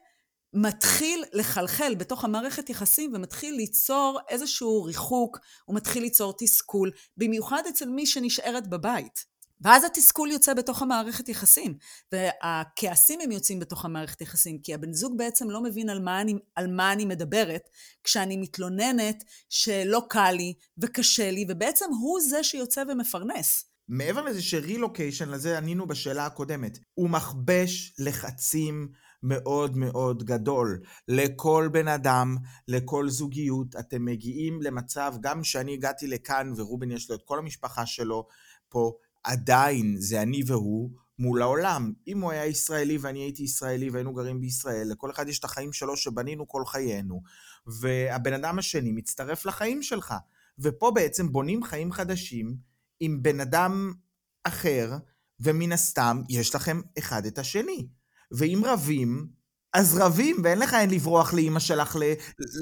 מתחיל 0.52 1.24
לחלחל 1.32 1.94
בתוך 1.94 2.24
המערכת 2.24 2.70
יחסים 2.70 3.14
ומתחיל 3.14 3.54
ליצור 3.54 4.20
איזשהו 4.28 4.84
ריחוק, 4.84 5.38
הוא 5.64 5.76
מתחיל 5.76 6.02
ליצור 6.02 6.34
תסכול, 6.38 6.90
במיוחד 7.16 7.62
אצל 7.68 7.88
מי 7.88 8.06
שנשארת 8.06 8.66
בבית. 8.66 9.24
ואז 9.60 9.84
התסכול 9.84 10.30
יוצא 10.30 10.54
בתוך 10.54 10.82
המערכת 10.82 11.28
יחסים, 11.28 11.74
והכעסים 12.12 13.20
הם 13.20 13.30
יוצאים 13.30 13.58
בתוך 13.58 13.84
המערכת 13.84 14.20
יחסים, 14.20 14.58
כי 14.58 14.74
הבן 14.74 14.92
זוג 14.92 15.18
בעצם 15.18 15.50
לא 15.50 15.62
מבין 15.62 15.90
על 15.90 16.00
מה 16.00 16.20
אני, 16.20 16.34
על 16.56 16.66
מה 16.66 16.92
אני 16.92 17.04
מדברת 17.04 17.68
כשאני 18.04 18.36
מתלוננת 18.36 19.24
שלא 19.48 20.02
קל 20.08 20.32
לי 20.32 20.54
וקשה 20.78 21.30
לי, 21.30 21.46
ובעצם 21.48 21.86
הוא 22.00 22.20
זה 22.20 22.42
שיוצא 22.42 22.82
ומפרנס. 22.88 23.64
מעבר 23.88 24.22
לזה 24.22 24.42
שרילוקיישן, 24.42 25.28
לזה 25.28 25.58
ענינו 25.58 25.86
בשאלה 25.86 26.26
הקודמת, 26.26 26.78
הוא 26.94 27.10
מכבש 27.10 27.94
לחצים 27.98 28.88
מאוד 29.22 29.76
מאוד 29.76 30.24
גדול. 30.24 30.80
לכל 31.08 31.68
בן 31.72 31.88
אדם, 31.88 32.36
לכל 32.68 33.08
זוגיות, 33.08 33.76
אתם 33.76 34.04
מגיעים 34.04 34.62
למצב, 34.62 35.14
גם 35.20 35.42
כשאני 35.42 35.72
הגעתי 35.72 36.06
לכאן 36.06 36.52
ורובן 36.56 36.90
יש 36.90 37.10
לו 37.10 37.16
את 37.16 37.22
כל 37.24 37.38
המשפחה 37.38 37.86
שלו 37.86 38.26
פה, 38.68 38.92
עדיין 39.24 39.96
זה 39.98 40.22
אני 40.22 40.42
והוא 40.46 40.90
מול 41.18 41.42
העולם. 41.42 41.92
אם 42.06 42.20
הוא 42.20 42.30
היה 42.30 42.46
ישראלי 42.46 42.98
ואני 42.98 43.18
הייתי 43.18 43.42
ישראלי 43.42 43.90
והיינו 43.90 44.14
גרים 44.14 44.40
בישראל, 44.40 44.88
לכל 44.90 45.10
אחד 45.10 45.28
יש 45.28 45.38
את 45.38 45.44
החיים 45.44 45.72
שלו 45.72 45.96
שבנינו 45.96 46.48
כל 46.48 46.64
חיינו, 46.66 47.22
והבן 47.66 48.32
אדם 48.32 48.58
השני 48.58 48.92
מצטרף 48.92 49.46
לחיים 49.46 49.82
שלך. 49.82 50.14
ופה 50.58 50.90
בעצם 50.94 51.32
בונים 51.32 51.62
חיים 51.62 51.92
חדשים 51.92 52.56
עם 53.00 53.22
בן 53.22 53.40
אדם 53.40 53.92
אחר, 54.44 54.96
ומן 55.40 55.72
הסתם 55.72 56.22
יש 56.28 56.54
לכם 56.54 56.80
אחד 56.98 57.26
את 57.26 57.38
השני. 57.38 57.88
ואם 58.32 58.62
רבים, 58.64 59.28
אז 59.78 59.98
רבים, 60.00 60.36
ואין 60.44 60.58
לך 60.58 60.74
אין 60.74 60.90
לברוח 60.90 61.34
לאימא 61.34 61.60
שלך 61.60 61.96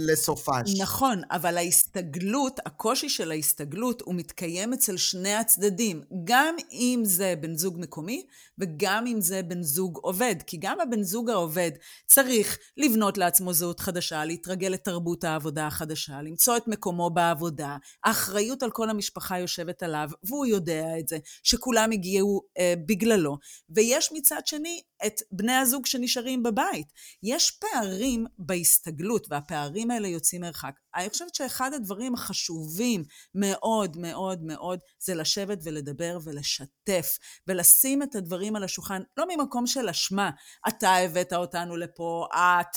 לסופש. 0.08 0.80
נכון, 0.80 1.22
אבל 1.30 1.56
ההסתגלות, 1.56 2.60
הקושי 2.66 3.08
של 3.08 3.30
ההסתגלות, 3.30 4.02
הוא 4.02 4.14
מתקיים 4.14 4.72
אצל 4.72 4.96
שני 4.96 5.34
הצדדים. 5.34 6.02
גם 6.24 6.56
אם 6.72 7.00
זה 7.04 7.34
בן 7.40 7.56
זוג 7.56 7.76
מקומי, 7.78 8.22
וגם 8.58 9.06
אם 9.06 9.20
זה 9.20 9.42
בן 9.42 9.62
זוג 9.62 9.98
עובד. 10.02 10.34
כי 10.46 10.56
גם 10.60 10.80
הבן 10.80 11.02
זוג 11.02 11.30
העובד 11.30 11.70
צריך 12.06 12.58
לבנות 12.76 13.18
לעצמו 13.18 13.52
זהות 13.52 13.80
חדשה, 13.80 14.24
להתרגל 14.24 14.68
לתרבות 14.68 15.24
העבודה 15.24 15.66
החדשה, 15.66 16.22
למצוא 16.22 16.56
את 16.56 16.68
מקומו 16.68 17.10
בעבודה. 17.10 17.76
האחריות 18.04 18.62
על 18.62 18.70
כל 18.70 18.90
המשפחה 18.90 19.38
יושבת 19.38 19.82
עליו, 19.82 20.10
והוא 20.24 20.46
יודע 20.46 20.98
את 20.98 21.08
זה, 21.08 21.18
שכולם 21.42 21.90
הגיעו 21.92 22.42
אה, 22.58 22.74
בגללו. 22.86 23.36
ויש 23.70 24.10
מצד 24.12 24.40
שני 24.46 24.80
את 25.06 25.20
בני 25.32 25.52
הזוג 25.52 25.86
שנשארים 25.86 26.42
בבית. 26.42 26.86
יש 27.22 27.50
פערים 27.50 28.26
בהסתגלות, 28.38 29.26
והפערים 29.30 29.90
האלה 29.90 30.08
יוצאים 30.08 30.40
מרחק. 30.40 30.72
אני 30.94 31.10
חושבת 31.10 31.34
שאחד 31.34 31.72
הדברים 31.74 32.14
החשובים 32.14 33.04
מאוד 33.34 33.96
מאוד 33.96 34.42
מאוד 34.42 34.78
זה 34.98 35.14
לשבת 35.14 35.58
ולדבר 35.62 36.18
ולשתף, 36.24 37.18
ולשים 37.46 38.02
את 38.02 38.14
הדברים 38.14 38.56
על 38.56 38.64
השולחן, 38.64 39.02
לא 39.16 39.24
ממקום 39.28 39.66
של 39.66 39.88
אשמה, 39.88 40.30
אתה 40.68 40.94
הבאת 40.94 41.32
אותנו 41.32 41.76
לפה, 41.76 42.26
את... 42.34 42.76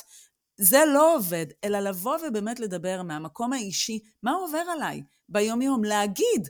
זה 0.61 0.85
לא 0.93 1.15
עובד, 1.15 1.45
אלא 1.63 1.79
לבוא 1.79 2.17
ובאמת 2.27 2.59
לדבר 2.59 3.01
מהמקום 3.03 3.53
האישי, 3.53 3.99
מה 4.23 4.31
עובר 4.31 4.63
עליי 4.71 5.01
ביום-יום, 5.29 5.83
להגיד, 5.83 6.49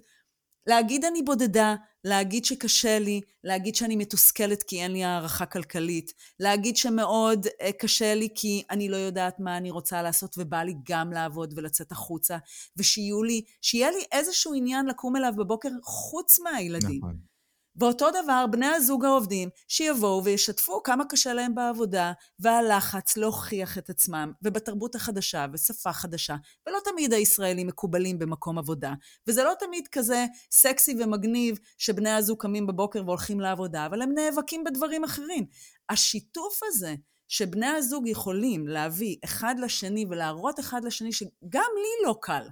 להגיד 0.69 1.05
אני 1.05 1.21
בודדה, 1.21 1.75
להגיד 2.03 2.45
שקשה 2.45 2.99
לי, 2.99 3.21
להגיד 3.43 3.75
שאני 3.75 3.95
מתוסכלת 3.95 4.63
כי 4.63 4.81
אין 4.81 4.91
לי 4.91 5.03
הערכה 5.03 5.45
כלכלית, 5.45 6.13
להגיד 6.39 6.77
שמאוד 6.77 7.47
אה, 7.61 7.71
קשה 7.71 8.15
לי 8.15 8.29
כי 8.35 8.63
אני 8.69 8.89
לא 8.89 8.97
יודעת 8.97 9.39
מה 9.39 9.57
אני 9.57 9.71
רוצה 9.71 10.01
לעשות 10.01 10.35
ובא 10.37 10.63
לי 10.63 10.73
גם 10.89 11.11
לעבוד 11.11 11.53
ולצאת 11.57 11.91
החוצה, 11.91 12.37
ושיהיה 12.77 13.15
לי, 13.27 13.41
לי 13.73 14.03
איזשהו 14.11 14.53
עניין 14.53 14.85
לקום 14.85 15.15
אליו 15.15 15.33
בבוקר 15.37 15.69
חוץ 15.83 16.39
מהילדים. 16.39 16.97
נכון. 16.97 17.29
ואותו 17.75 18.07
דבר, 18.23 18.45
בני 18.51 18.65
הזוג 18.65 19.05
העובדים, 19.05 19.49
שיבואו 19.67 20.23
וישתפו 20.23 20.83
כמה 20.83 21.05
קשה 21.05 21.33
להם 21.33 21.55
בעבודה, 21.55 22.11
והלחץ 22.39 23.17
להוכיח 23.17 23.77
את 23.77 23.89
עצמם, 23.89 24.31
ובתרבות 24.41 24.95
החדשה, 24.95 25.45
ושפה 25.53 25.93
חדשה, 25.93 26.35
ולא 26.67 26.77
תמיד 26.85 27.13
הישראלים 27.13 27.67
מקובלים 27.67 28.19
במקום 28.19 28.57
עבודה, 28.57 28.93
וזה 29.27 29.43
לא 29.43 29.53
תמיד 29.59 29.87
כזה 29.87 30.25
סקסי 30.51 30.95
ומגניב 30.99 31.59
שבני 31.77 32.09
הזוג 32.09 32.41
קמים 32.41 32.67
בבוקר 32.67 33.03
והולכים 33.05 33.39
לעבודה, 33.39 33.85
אבל 33.85 34.01
הם 34.01 34.11
נאבקים 34.13 34.63
בדברים 34.63 35.03
אחרים. 35.03 35.45
השיתוף 35.89 36.59
הזה, 36.63 36.95
שבני 37.27 37.67
הזוג 37.67 38.07
יכולים 38.07 38.67
להביא 38.67 39.15
אחד 39.25 39.55
לשני 39.59 40.05
ולהראות 40.09 40.59
אחד 40.59 40.83
לשני 40.83 41.13
שגם 41.13 41.71
לי 41.75 42.07
לא 42.07 42.15
קל, 42.21 42.47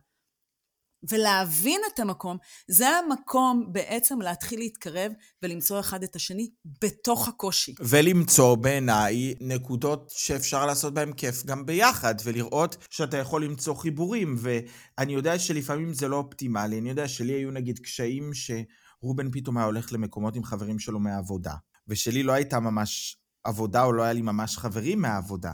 ולהבין 1.10 1.82
את 1.94 2.00
המקום, 2.00 2.38
זה 2.68 2.88
המקום 2.90 3.66
בעצם 3.72 4.22
להתחיל 4.22 4.60
להתקרב 4.60 5.12
ולמצוא 5.44 5.80
אחד 5.80 6.04
את 6.04 6.16
השני 6.16 6.50
בתוך 6.82 7.28
הקושי. 7.28 7.76
ולמצוא 7.80 8.56
בעיניי 8.56 9.34
נקודות 9.42 10.12
שאפשר 10.16 10.66
לעשות 10.66 10.94
בהן 10.94 11.14
כיף 11.14 11.46
גם 11.46 11.66
ביחד, 11.66 12.16
ולראות 12.24 12.78
שאתה 12.90 13.18
יכול 13.18 13.44
למצוא 13.44 13.76
חיבורים. 13.76 14.36
ואני 14.40 15.14
יודע 15.14 15.40
שלפעמים 15.40 15.94
זה 15.94 16.08
לא 16.08 16.16
אופטימלי, 16.16 16.80
אני 16.80 16.90
יודע 16.90 17.08
שלי 17.08 17.34
היו 17.34 17.52
נגיד 17.52 17.80
קשיים 17.80 18.32
שרובן 18.34 19.32
פתאום 19.32 19.58
היה 19.58 19.66
הולך 19.66 19.94
למקומות 19.94 20.36
עם 20.36 20.44
חברים 20.44 20.80
שלו 20.80 21.00
מהעבודה, 21.00 21.54
ושלי 21.88 22.24
לא 22.24 22.32
הייתה 22.32 22.60
ממש 22.60 23.18
עבודה 23.44 23.84
או 23.84 23.94
לא 23.94 24.04
היה 24.04 24.14
לי 24.14 24.22
ממש 24.22 24.58
חברים 24.58 25.02
מהעבודה. 25.02 25.52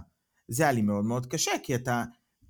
זה 0.47 0.63
היה 0.63 0.71
לי 0.71 0.81
מאוד 0.81 1.05
מאוד 1.05 1.25
קשה, 1.25 1.51
כי 1.63 1.75
אתה... 1.75 2.03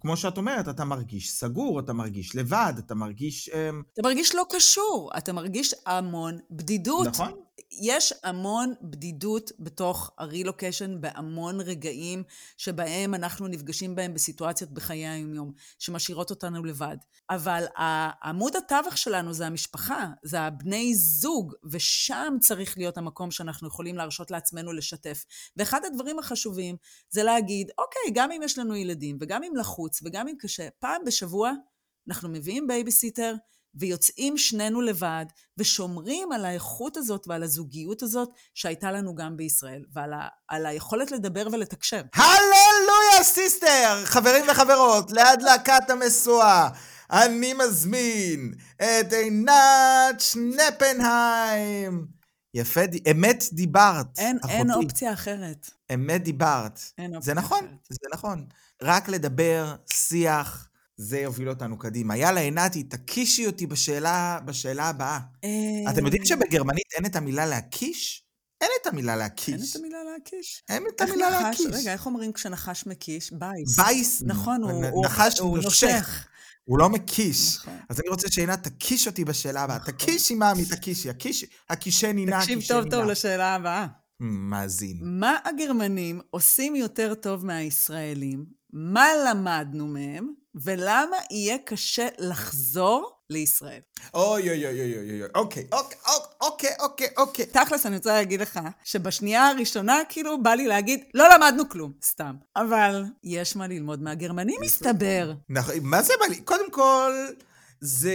כמו 0.04 0.18
שאת 0.18 0.38
אומרת, 0.38 0.70
אתה 0.70 0.86
מרגיש 0.86 1.32
סגור, 1.32 1.80
אתה 1.80 1.94
מרגיש 1.94 2.36
לבד, 2.36 2.74
אתה 2.80 2.96
מרגיש... 2.96 3.50
אמ, 3.50 3.82
אתה 3.94 4.02
מרגיש 4.04 4.36
לא 4.36 4.46
קשור, 4.50 5.12
אתה 5.18 5.34
מרגיש 5.34 5.76
המון 5.86 6.38
בדידות. 6.52 7.08
נכון. 7.08 7.32
יש 7.72 8.14
המון 8.24 8.74
בדידות 8.82 9.52
בתוך 9.60 10.12
הרילוקיישן, 10.18 11.02
בהמון 11.02 11.62
רגעים 11.62 12.24
שבהם 12.58 13.14
אנחנו 13.14 13.48
נפגשים 13.48 13.96
בהם 13.96 14.14
בסיטואציות 14.14 14.72
בחיי 14.72 15.08
היומיום, 15.08 15.54
שמשאירות 15.80 16.30
אותנו 16.30 16.64
לבד. 16.64 16.98
אבל 17.30 17.66
עמוד 18.24 18.56
התווך 18.56 18.98
שלנו 18.98 19.34
זה 19.34 19.48
המשפחה, 19.48 20.08
זה 20.24 20.40
הבני 20.40 20.96
זוג, 20.96 21.54
ושם 21.72 22.38
צריך 22.42 22.78
להיות 22.78 22.98
המקום 22.98 23.32
שאנחנו 23.32 23.68
יכולים 23.68 23.98
להרשות 23.98 24.32
לעצמנו 24.32 24.74
לשתף. 24.74 25.26
ואחד 25.58 25.86
הדברים 25.86 26.20
החשובים 26.20 26.76
זה 27.10 27.24
להגיד, 27.24 27.72
אוקיי, 27.78 28.12
גם 28.14 28.32
אם 28.32 28.42
יש 28.44 28.60
לנו 28.60 28.76
ילדים, 28.76 29.18
וגם 29.22 29.44
אם 29.44 29.56
לחוץ, 29.56 30.00
וגם 30.06 30.28
אם 30.28 30.36
קשה, 30.40 30.68
פעם 30.80 31.02
בשבוע 31.06 31.52
אנחנו 32.08 32.30
מביאים 32.30 32.68
בייביסיטר, 32.68 33.36
ויוצאים 33.76 34.38
שנינו 34.38 34.82
לבד, 34.82 35.26
ושומרים 35.58 36.32
על 36.32 36.46
האיכות 36.46 36.98
הזאת 36.98 37.26
ועל 37.28 37.44
הזוגיות 37.44 38.04
הזאת 38.04 38.30
שהייתה 38.54 38.92
לנו 38.92 39.16
גם 39.16 39.38
בישראל, 39.38 39.84
ועל 39.94 40.14
ה, 40.14 40.28
על 40.48 40.66
היכולת 40.66 41.12
לדבר 41.12 41.48
ולתקשר. 41.52 42.02
הללויה, 42.16 43.24
sister! 43.24 44.02
חברים 44.06 44.46
וחברות, 44.52 45.12
להדלקת 45.12 45.90
המשואה. 45.90 46.70
אני 47.12 47.54
מזמין 47.54 48.54
את 48.76 49.14
עינת 49.14 50.20
שנפנהיים. 50.20 52.08
יפה, 52.54 52.86
ד- 52.86 53.08
אמת 53.08 53.44
דיברת, 53.54 54.06
אין, 54.18 54.38
אין 54.50 54.70
אחותי. 54.72 54.86
אופציה 54.86 55.14
אחרת. 55.14 55.70
אמת 55.94 56.24
דיברת. 56.24 56.80
אין 56.98 57.16
אופציה 57.16 57.34
זה 57.34 57.40
נכון, 57.42 57.66
אחרת. 57.66 57.78
זה 57.90 58.08
נכון. 58.14 58.46
רק 58.84 59.08
לדבר, 59.10 59.76
שיח, 59.94 60.70
זה 60.98 61.20
יוביל 61.20 61.50
אותנו 61.50 61.80
קדימה. 61.80 62.18
יאללה, 62.18 62.40
עינתי, 62.40 62.84
תקישי 62.84 63.48
אותי 63.48 63.68
בשאלה, 63.68 64.40
בשאלה 64.46 64.90
הבאה. 64.90 65.20
אה, 65.44 65.92
אתם 65.92 66.06
יודעים 66.06 66.26
שבגרמנית 66.26 66.88
אין 66.96 67.06
את 67.06 67.16
המילה 67.16 67.46
להקיש? 67.46 68.24
אין 68.62 68.70
את 68.82 68.88
המילה 68.88 69.12
אין 69.12 69.20
להקיש. 69.20 69.72
את 69.72 69.76
המילה 69.76 69.98
להקיש. 70.14 70.64
אין 70.70 70.84
את 70.96 71.02
המילה? 71.02 71.30
להקיש. 71.30 71.66
רגע, 71.72 71.94
איך 71.94 72.06
אומרים 72.06 72.34
כשנחש 72.34 72.86
מקיש? 72.86 73.32
beiß. 73.34 73.80
beiß. 73.80 74.24
נכון, 74.26 74.64
הוא, 74.64 75.06
נחש 75.06 75.40
הוא 75.40 75.58
נושך. 75.58 76.28
הוא 76.64 76.80
לא 76.80 76.90
מקיש. 76.90 77.58
נכון. 77.58 77.78
אז 77.90 78.00
אני 78.00 78.10
רוצה 78.10 78.32
שעינת 78.32 78.68
תקיש 78.68 79.08
אותי 79.08 79.26
בשאלה 79.26 79.62
הבאה. 79.62 79.78
נכון. 79.78 79.94
תקישי, 79.94 80.36
מאמי, 80.36 80.66
תקישי. 80.66 81.10
הקישי, 81.10 81.46
הקישני 81.70 82.26
נא, 82.26 82.40
תקשיב 82.40 82.60
טוב 82.68 82.90
טוב. 82.90 83.06
לשאלה 83.06 83.56
הבאה. 83.56 83.88
מאזין. 84.20 85.00
מה 85.02 85.38
הגרמנים 85.46 86.22
עושים 86.30 86.76
יותר 86.76 87.14
טוב 87.14 87.46
מהישראלים? 87.46 88.46
מה 88.74 89.08
למדנו 89.28 89.88
מהם? 89.88 90.43
ולמה 90.56 91.18
יהיה 91.32 91.58
קשה 91.66 92.08
לחזור 92.20 93.12
לישראל? 93.30 93.80
אוי 94.14 94.50
אוי 94.50 94.68
אוי 94.68 94.82
אוי 94.82 94.98
אוי 94.98 95.22
אוי. 95.22 95.30
אוקיי, 95.36 95.68
אוקיי, 95.72 95.98
אוקיי, 96.42 96.70
אוקיי, 96.80 97.08
אוקיי. 97.18 97.46
תכלס, 97.46 97.86
אני 97.86 97.96
רוצה 97.96 98.14
להגיד 98.14 98.42
לך, 98.42 98.60
שבשנייה 98.84 99.48
הראשונה, 99.48 100.00
כאילו, 100.10 100.44
בא 100.44 100.54
לי 100.54 100.68
להגיד, 100.68 101.04
לא 101.14 101.26
למדנו 101.36 101.70
כלום, 101.70 101.92
סתם. 102.04 102.36
אבל 102.56 103.04
יש 103.24 103.56
מה 103.56 103.68
ללמוד 103.68 104.02
מהגרמנים, 104.02 104.62
מסתבר. 104.62 105.34
נכון, 105.50 105.76
מה 105.82 106.02
זה 106.02 106.14
בא 106.20 106.26
לי? 106.26 106.42
קודם 106.42 106.72
כל, 106.72 107.12
זה... 107.82 108.14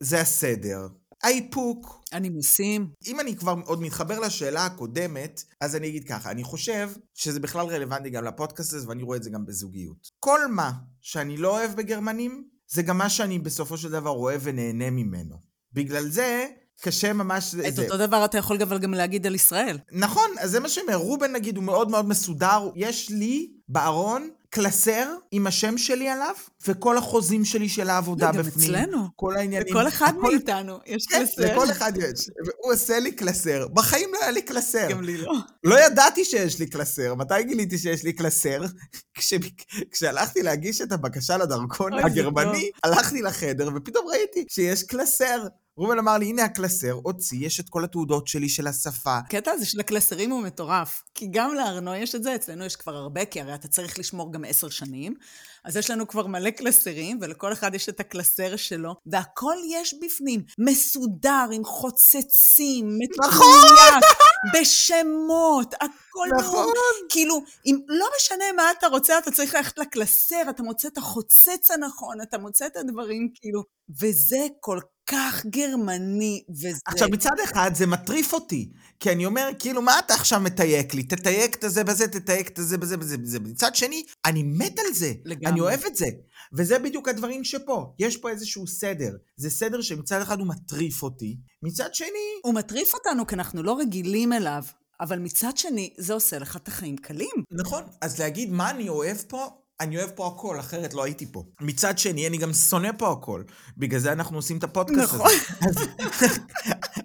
זה 0.00 0.20
הסדר. 0.20 0.88
האיפוק. 1.22 2.02
הנימוסים. 2.12 2.88
אם 3.06 3.20
אני 3.20 3.36
כבר 3.36 3.54
עוד 3.64 3.80
מתחבר 3.82 4.20
לשאלה 4.20 4.66
הקודמת, 4.66 5.44
אז 5.60 5.76
אני 5.76 5.88
אגיד 5.88 6.04
ככה, 6.08 6.30
אני 6.30 6.44
חושב 6.44 6.90
שזה 7.14 7.40
בכלל 7.40 7.66
רלוונטי 7.66 8.10
גם 8.10 8.24
לפודקאסט 8.24 8.72
הזה, 8.72 8.88
ואני 8.88 9.02
רואה 9.02 9.16
את 9.16 9.22
זה 9.22 9.30
גם 9.30 9.46
בזוגיות. 9.46 10.10
כל 10.20 10.46
מה 10.46 10.72
שאני 11.00 11.36
לא 11.36 11.58
אוהב 11.58 11.76
בגרמנים, 11.76 12.44
זה 12.68 12.82
גם 12.82 12.98
מה 12.98 13.10
שאני 13.10 13.38
בסופו 13.38 13.78
של 13.78 13.90
דבר 13.90 14.10
אוהב 14.10 14.40
ונהנה 14.44 14.90
ממנו. 14.90 15.36
בגלל 15.72 16.08
זה, 16.08 16.46
קשה 16.80 17.12
ממש... 17.12 17.54
את 17.68 17.76
זה. 17.76 17.84
אותו 17.84 17.96
דבר 17.96 18.24
אתה 18.24 18.38
יכול 18.38 18.62
אבל 18.62 18.78
גם 18.78 18.94
להגיד 18.94 19.26
על 19.26 19.34
ישראל. 19.34 19.78
נכון, 19.92 20.30
אז 20.40 20.50
זה 20.50 20.60
מה 20.60 20.68
שאומר. 20.68 20.96
רובן 20.96 21.32
נגיד 21.32 21.56
הוא 21.56 21.64
מאוד 21.64 21.90
מאוד 21.90 22.08
מסודר. 22.08 22.70
יש 22.76 23.10
לי 23.10 23.52
בארון 23.68 24.30
קלסר 24.54 25.14
עם 25.30 25.46
השם 25.46 25.78
שלי 25.78 26.08
עליו, 26.08 26.34
וכל 26.68 26.98
החוזים 26.98 27.44
שלי 27.44 27.68
של 27.68 27.90
העבודה 27.90 28.26
גם 28.32 28.38
בפנים. 28.38 28.74
אצלנו. 28.74 28.98
כל 29.16 29.36
העניינים. 29.36 29.66
לכל 29.68 29.88
אחד 29.88 30.12
הכל- 30.18 30.22
מאיתנו 30.32 30.78
יש 30.86 31.06
כן, 31.06 31.18
קלסר. 31.18 31.52
לכל 31.54 31.70
אחד 31.70 31.92
יש. 31.96 32.28
והוא 32.46 32.72
עושה 32.72 32.98
לי 32.98 33.12
קלסר. 33.12 33.68
בחיים 33.68 34.10
לא 34.12 34.18
היה 34.22 34.30
לי 34.30 34.42
קלסר. 34.42 34.90
גם 34.90 35.02
לי 35.02 35.16
לא. 35.16 35.32
לא 35.64 35.80
ידעתי 35.80 36.24
שיש 36.24 36.58
לי 36.58 36.66
קלסר. 36.66 37.14
מתי 37.14 37.42
גיליתי 37.42 37.78
שיש 37.78 38.04
לי 38.04 38.12
קלסר? 38.12 38.62
כש... 39.14 39.34
כשהלכתי 39.90 40.42
להגיש 40.42 40.80
את 40.80 40.92
הבקשה 40.92 41.36
לדרכון 41.36 41.92
הגרמני, 41.92 42.70
הלכתי 42.84 43.22
לחדר 43.22 43.70
ופתאום 43.74 44.06
ראיתי 44.08 44.44
שיש 44.48 44.82
קלסר. 44.82 45.46
ראובן 45.78 45.98
אמר 45.98 46.18
לי, 46.18 46.26
הנה 46.26 46.44
הקלסר, 46.44 46.92
הוציא, 47.02 47.46
יש 47.46 47.60
את 47.60 47.68
כל 47.68 47.84
התעודות 47.84 48.26
שלי 48.26 48.48
של 48.48 48.66
השפה. 48.66 49.16
הקטע 49.16 49.50
הזה 49.50 49.66
של 49.66 49.80
הקלסרים 49.80 50.30
הוא 50.30 50.42
מטורף. 50.42 51.02
כי 51.14 51.28
גם 51.30 51.54
לארנו 51.54 51.94
יש 51.94 52.14
את 52.14 52.22
זה, 52.22 52.34
אצלנו 52.34 52.64
יש 52.64 52.76
כבר 52.76 52.94
הרבה, 52.94 53.24
כי 53.24 53.40
הרי 53.40 53.54
אתה 53.54 53.68
צריך 53.68 53.98
לשמור 53.98 54.32
גם 54.32 54.44
עשר 54.44 54.68
שנים. 54.68 55.14
אז 55.64 55.76
יש 55.76 55.90
לנו 55.90 56.08
כבר 56.08 56.26
מלא 56.26 56.50
קלסרים, 56.50 57.18
ולכל 57.20 57.52
אחד 57.52 57.74
יש 57.74 57.88
את 57.88 58.00
הקלסר 58.00 58.56
שלו, 58.56 58.94
והכל 59.06 59.56
יש 59.70 59.94
בפנים, 60.02 60.42
מסודר, 60.58 61.46
עם 61.52 61.64
חוצצים, 61.64 62.98
מדויק, 62.98 64.04
בשמות, 64.54 65.74
הכל 65.74 66.28
נכון. 66.38 66.64
מאוד... 66.64 66.74
כאילו, 67.08 67.42
אם 67.66 67.76
לא 67.88 68.06
משנה 68.16 68.44
מה 68.56 68.70
אתה 68.78 68.86
רוצה, 68.86 69.18
אתה 69.18 69.30
צריך 69.30 69.54
ללכת 69.54 69.78
לקלסר, 69.78 70.42
אתה 70.50 70.62
מוצא 70.62 70.88
את 70.88 70.98
החוצץ 70.98 71.70
הנכון, 71.70 72.20
אתה 72.20 72.38
מוצא 72.38 72.66
את 72.66 72.76
הדברים, 72.76 73.28
כאילו, 73.34 73.62
וזה 74.00 74.46
כל 74.60 74.78
כך 75.12 75.46
גרמני, 75.46 76.42
וזה... 76.50 76.78
עכשיו, 76.86 77.08
מצד 77.08 77.36
אחד 77.44 77.70
זה 77.74 77.86
מטריף 77.86 78.32
אותי, 78.32 78.70
כי 79.00 79.12
אני 79.12 79.26
אומר, 79.26 79.48
כאילו, 79.58 79.82
מה 79.82 79.98
אתה 79.98 80.14
עכשיו 80.14 80.40
מתייק 80.40 80.94
לי? 80.94 81.02
תתייק 81.02 81.54
את 81.54 81.64
הזה 81.64 81.84
בזה, 81.84 82.08
תתייק 82.08 82.48
את 82.48 82.58
הזה 82.58 82.78
בזה 82.78 82.96
בזה 82.96 83.18
בזה. 83.18 83.40
מצד 83.40 83.74
שני, 83.74 84.04
אני 84.24 84.42
מת 84.42 84.78
על 84.78 84.94
זה. 84.94 85.12
לגמרי. 85.24 85.46
אני 85.46 85.60
אוהב 85.60 85.80
את 85.86 85.96
זה. 85.96 86.06
וזה 86.52 86.78
בדיוק 86.78 87.08
הדברים 87.08 87.44
שפה. 87.44 87.94
יש 87.98 88.16
פה 88.16 88.30
איזשהו 88.30 88.66
סדר. 88.66 89.16
זה 89.36 89.50
סדר 89.50 89.80
שמצד 89.80 90.20
אחד 90.20 90.38
הוא 90.38 90.46
מטריף 90.46 91.02
אותי, 91.02 91.36
מצד 91.62 91.94
שני... 91.94 92.08
הוא 92.42 92.54
מטריף 92.54 92.94
אותנו 92.94 93.26
כי 93.26 93.34
אנחנו 93.34 93.62
לא 93.62 93.78
רגילים 93.78 94.32
אליו, 94.32 94.62
אבל 95.00 95.18
מצד 95.18 95.56
שני, 95.56 95.94
זה 95.98 96.12
עושה 96.12 96.38
לך 96.38 96.56
את 96.56 96.68
החיים 96.68 96.96
קלים. 96.96 97.44
נכון, 97.50 97.82
אז 98.00 98.18
להגיד 98.18 98.50
מה 98.50 98.70
אני 98.70 98.88
אוהב 98.88 99.16
פה, 99.28 99.61
אני 99.82 99.96
אוהב 99.98 100.10
פה 100.10 100.26
הכל, 100.26 100.60
אחרת 100.60 100.94
לא 100.94 101.04
הייתי 101.04 101.32
פה. 101.32 101.44
מצד 101.60 101.98
שני, 101.98 102.26
אני 102.26 102.38
גם 102.38 102.52
שונא 102.52 102.90
פה 102.98 103.12
הכל. 103.12 103.42
בגלל 103.76 104.00
זה 104.00 104.12
אנחנו 104.12 104.36
עושים 104.36 104.58
את 104.58 104.64
הפודקאסט 104.64 105.14
נכון. 105.14 105.26
הזה. 105.62 105.80
אז, 105.84 105.88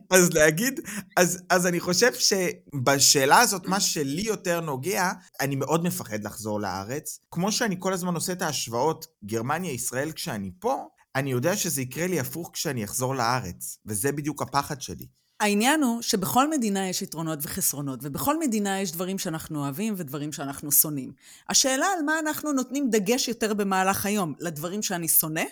אז 0.09 0.33
להגיד, 0.33 0.79
אז, 1.17 1.43
אז 1.49 1.67
אני 1.67 1.79
חושב 1.79 2.11
שבשאלה 2.13 3.39
הזאת, 3.39 3.67
מה 3.67 3.79
שלי 3.79 4.21
יותר 4.21 4.59
נוגע, 4.61 5.11
אני 5.41 5.55
מאוד 5.55 5.83
מפחד 5.83 6.23
לחזור 6.23 6.59
לארץ. 6.61 7.19
כמו 7.31 7.51
שאני 7.51 7.75
כל 7.79 7.93
הזמן 7.93 8.15
עושה 8.15 8.33
את 8.33 8.41
ההשוואות 8.41 9.05
גרמניה-ישראל 9.25 10.11
כשאני 10.11 10.51
פה, 10.59 10.87
אני 11.15 11.31
יודע 11.31 11.57
שזה 11.57 11.81
יקרה 11.81 12.07
לי 12.07 12.19
הפוך 12.19 12.49
כשאני 12.53 12.83
אחזור 12.83 13.15
לארץ. 13.15 13.77
וזה 13.85 14.11
בדיוק 14.11 14.41
הפחד 14.41 14.81
שלי. 14.81 15.05
העניין 15.39 15.83
הוא 15.83 16.01
שבכל 16.01 16.49
מדינה 16.49 16.89
יש 16.89 17.01
יתרונות 17.01 17.39
וחסרונות, 17.41 17.99
ובכל 18.03 18.39
מדינה 18.39 18.81
יש 18.81 18.91
דברים 18.91 19.19
שאנחנו 19.19 19.59
אוהבים 19.59 19.93
ודברים 19.97 20.33
שאנחנו 20.33 20.71
שונאים. 20.71 21.11
השאלה 21.49 21.85
על 21.97 22.03
מה 22.05 22.19
אנחנו 22.19 22.53
נותנים 22.53 22.89
דגש 22.89 23.27
יותר 23.27 23.53
במהלך 23.53 24.05
היום, 24.05 24.33
לדברים 24.39 24.81
שאני 24.81 25.07
שונא 25.07 25.43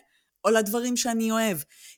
או 0.46 0.50
לדברים 0.52 0.98
שאני 0.98 1.32
אוהב. 1.32 1.58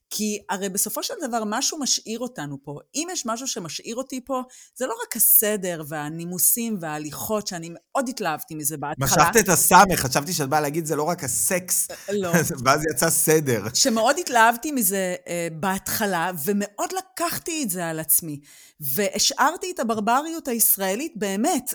כי 0.10 0.40
הרי 0.50 0.70
בסופו 0.70 1.04
של 1.04 1.14
דבר 1.28 1.44
משהו 1.46 1.80
משאיר 1.80 2.20
אותנו 2.20 2.58
פה. 2.64 2.80
אם 2.96 3.08
יש 3.12 3.26
משהו 3.26 3.48
שמשאיר 3.48 3.96
אותי 3.96 4.22
פה, 4.26 4.42
זה 4.76 4.86
לא 4.86 4.94
רק 5.08 5.16
הסדר 5.16 5.84
והנימוסים 5.88 6.78
וההליכות, 6.82 7.48
שאני 7.48 7.70
מאוד 7.74 8.10
התלהבתי 8.10 8.56
מזה 8.56 8.78
בהתחלה. 8.78 9.06
משכת 9.06 9.38
את 9.40 9.50
הסמך, 9.50 10.00
חשבתי 10.00 10.34
שאת 10.34 10.50
באה 10.50 10.62
להגיד 10.62 10.86
זה 10.86 10.96
לא 10.96 11.04
רק 11.04 11.24
הסקס, 11.24 11.88
לא. 12.10 12.32
ואז 12.66 12.82
יצא 12.92 13.10
סדר. 13.10 13.64
שמאוד 13.74 14.16
התלהבתי 14.20 14.72
מזה 14.72 15.16
אה, 15.28 15.48
בהתחלה, 15.52 16.32
ומאוד 16.46 16.90
לקחתי 16.98 17.64
את 17.64 17.70
זה 17.70 17.86
על 17.88 18.00
עצמי. 18.00 18.40
והשארתי 18.80 19.72
את 19.72 19.80
הברבריות 19.80 20.48
הישראלית 20.48 21.14
באמת 21.16 21.74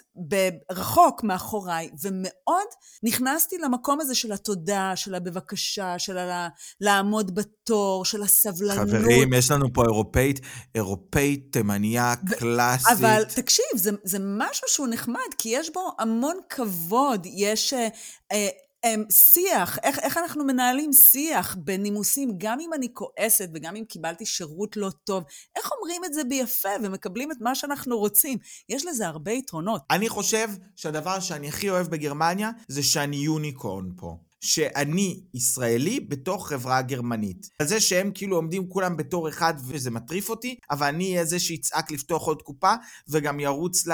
רחוק 0.70 1.24
מאחוריי, 1.24 1.90
ומאוד 2.02 2.66
נכנסתי 3.02 3.58
למקום 3.58 4.00
הזה 4.00 4.14
של 4.14 4.32
התודה, 4.32 4.92
של 4.96 5.14
הבבקשה, 5.14 5.98
של 5.98 6.18
ה- 6.18 6.48
לעמוד 6.80 7.34
בתור, 7.34 8.04
של 8.04 8.22
הסבלנות. 8.22 8.88
חברים, 8.88 9.32
יש 9.32 9.50
לנו 9.50 9.72
פה 9.72 9.82
אירופאית, 9.82 10.40
אירופאית, 10.74 11.52
תימניה, 11.52 12.14
קלאסית. 12.38 12.88
אבל 12.98 13.24
תקשיב, 13.24 13.66
זה, 13.74 13.90
זה 14.04 14.18
משהו 14.20 14.68
שהוא 14.68 14.88
נחמד, 14.90 15.20
כי 15.38 15.48
יש 15.48 15.70
בו 15.74 15.90
המון 15.98 16.36
כבוד, 16.48 17.26
יש 17.26 17.72
אה, 17.72 17.88
אה, 18.32 18.48
אה, 18.84 18.94
שיח, 19.10 19.78
איך, 19.82 19.98
איך 19.98 20.18
אנחנו 20.18 20.44
מנהלים 20.44 20.92
שיח 20.92 21.56
בנימוסים, 21.64 22.30
גם 22.38 22.60
אם 22.60 22.70
אני 22.74 22.88
כועסת 22.92 23.48
וגם 23.54 23.76
אם 23.76 23.84
קיבלתי 23.84 24.26
שירות 24.26 24.76
לא 24.76 24.90
טוב, 25.04 25.24
איך 25.56 25.70
אומרים 25.72 26.04
את 26.04 26.14
זה 26.14 26.24
ביפה 26.24 26.68
ומקבלים 26.82 27.32
את 27.32 27.36
מה 27.40 27.54
שאנחנו 27.54 27.98
רוצים? 27.98 28.38
יש 28.68 28.86
לזה 28.86 29.06
הרבה 29.06 29.32
יתרונות. 29.32 29.82
אני 29.90 30.08
חושב 30.08 30.48
שהדבר 30.76 31.20
שאני 31.20 31.48
הכי 31.48 31.70
אוהב 31.70 31.86
בגרמניה, 31.86 32.50
זה 32.68 32.82
שאני 32.82 33.16
יוניקורן 33.16 33.88
פה. 33.96 34.16
שאני 34.42 35.20
ישראלי 35.34 36.00
בתוך 36.00 36.48
חברה 36.48 36.82
גרמנית. 36.82 37.48
על 37.58 37.66
זה 37.66 37.80
שהם 37.80 38.10
כאילו 38.14 38.36
עומדים 38.36 38.68
כולם 38.68 38.96
בתור 38.96 39.28
אחד 39.28 39.54
וזה 39.64 39.90
מטריף 39.90 40.28
אותי, 40.30 40.58
אבל 40.70 40.86
אני 40.86 41.12
אהיה 41.12 41.24
זה 41.24 41.40
שיצעק 41.40 41.90
לפתוח 41.90 42.26
עוד 42.26 42.42
קופה 42.42 42.74
וגם 43.08 43.40
ירוץ 43.40 43.84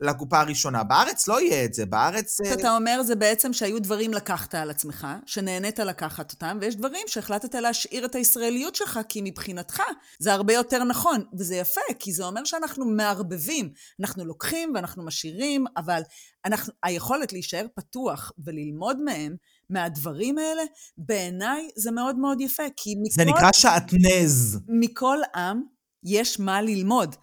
לקופה 0.00 0.40
הראשונה. 0.40 0.84
בארץ 0.84 1.28
לא 1.28 1.40
יהיה 1.40 1.64
את 1.64 1.74
זה, 1.74 1.86
בארץ... 1.86 2.40
אה, 2.40 2.54
אתה 2.54 2.76
אומר 2.76 3.02
זה 3.02 3.14
בעצם 3.14 3.52
שהיו 3.52 3.82
דברים 3.82 4.14
לקחת 4.14 4.54
על 4.54 4.70
עצמך, 4.70 5.06
שנהנית 5.26 5.78
לקחת 5.78 6.32
אותם, 6.32 6.58
ויש 6.60 6.76
דברים 6.76 7.06
שהחלטת 7.06 7.54
להשאיר 7.54 8.04
את 8.04 8.14
הישראליות 8.14 8.74
שלך, 8.74 9.00
כי 9.08 9.20
מבחינתך 9.24 9.82
זה 10.18 10.32
הרבה 10.32 10.52
יותר 10.52 10.84
נכון, 10.84 11.24
וזה 11.38 11.56
יפה, 11.56 11.80
כי 11.98 12.12
זה 12.12 12.24
אומר 12.24 12.44
שאנחנו 12.44 12.84
מערבבים. 12.84 13.70
אנחנו 14.00 14.24
לוקחים 14.24 14.72
ואנחנו 14.74 15.04
משאירים, 15.04 15.64
אבל 15.76 16.02
אנחנו, 16.44 16.72
היכולת 16.82 17.32
להישאר 17.32 17.66
פתוח 17.74 18.32
וללמוד 18.44 19.02
מהם, 19.02 19.36
מהדברים 19.70 20.38
האלה, 20.38 20.62
בעיניי 20.98 21.68
זה 21.76 21.90
מאוד 21.90 22.18
מאוד 22.18 22.40
יפה, 22.40 22.62
כי 22.76 22.94
מכל... 22.94 23.14
זה 23.14 23.24
נקרא 23.24 23.52
שעטנז. 23.52 24.58
מכל 24.68 25.18
עם 25.34 25.62
יש 26.04 26.40
מה 26.40 26.62
ללמוד. 26.62 27.16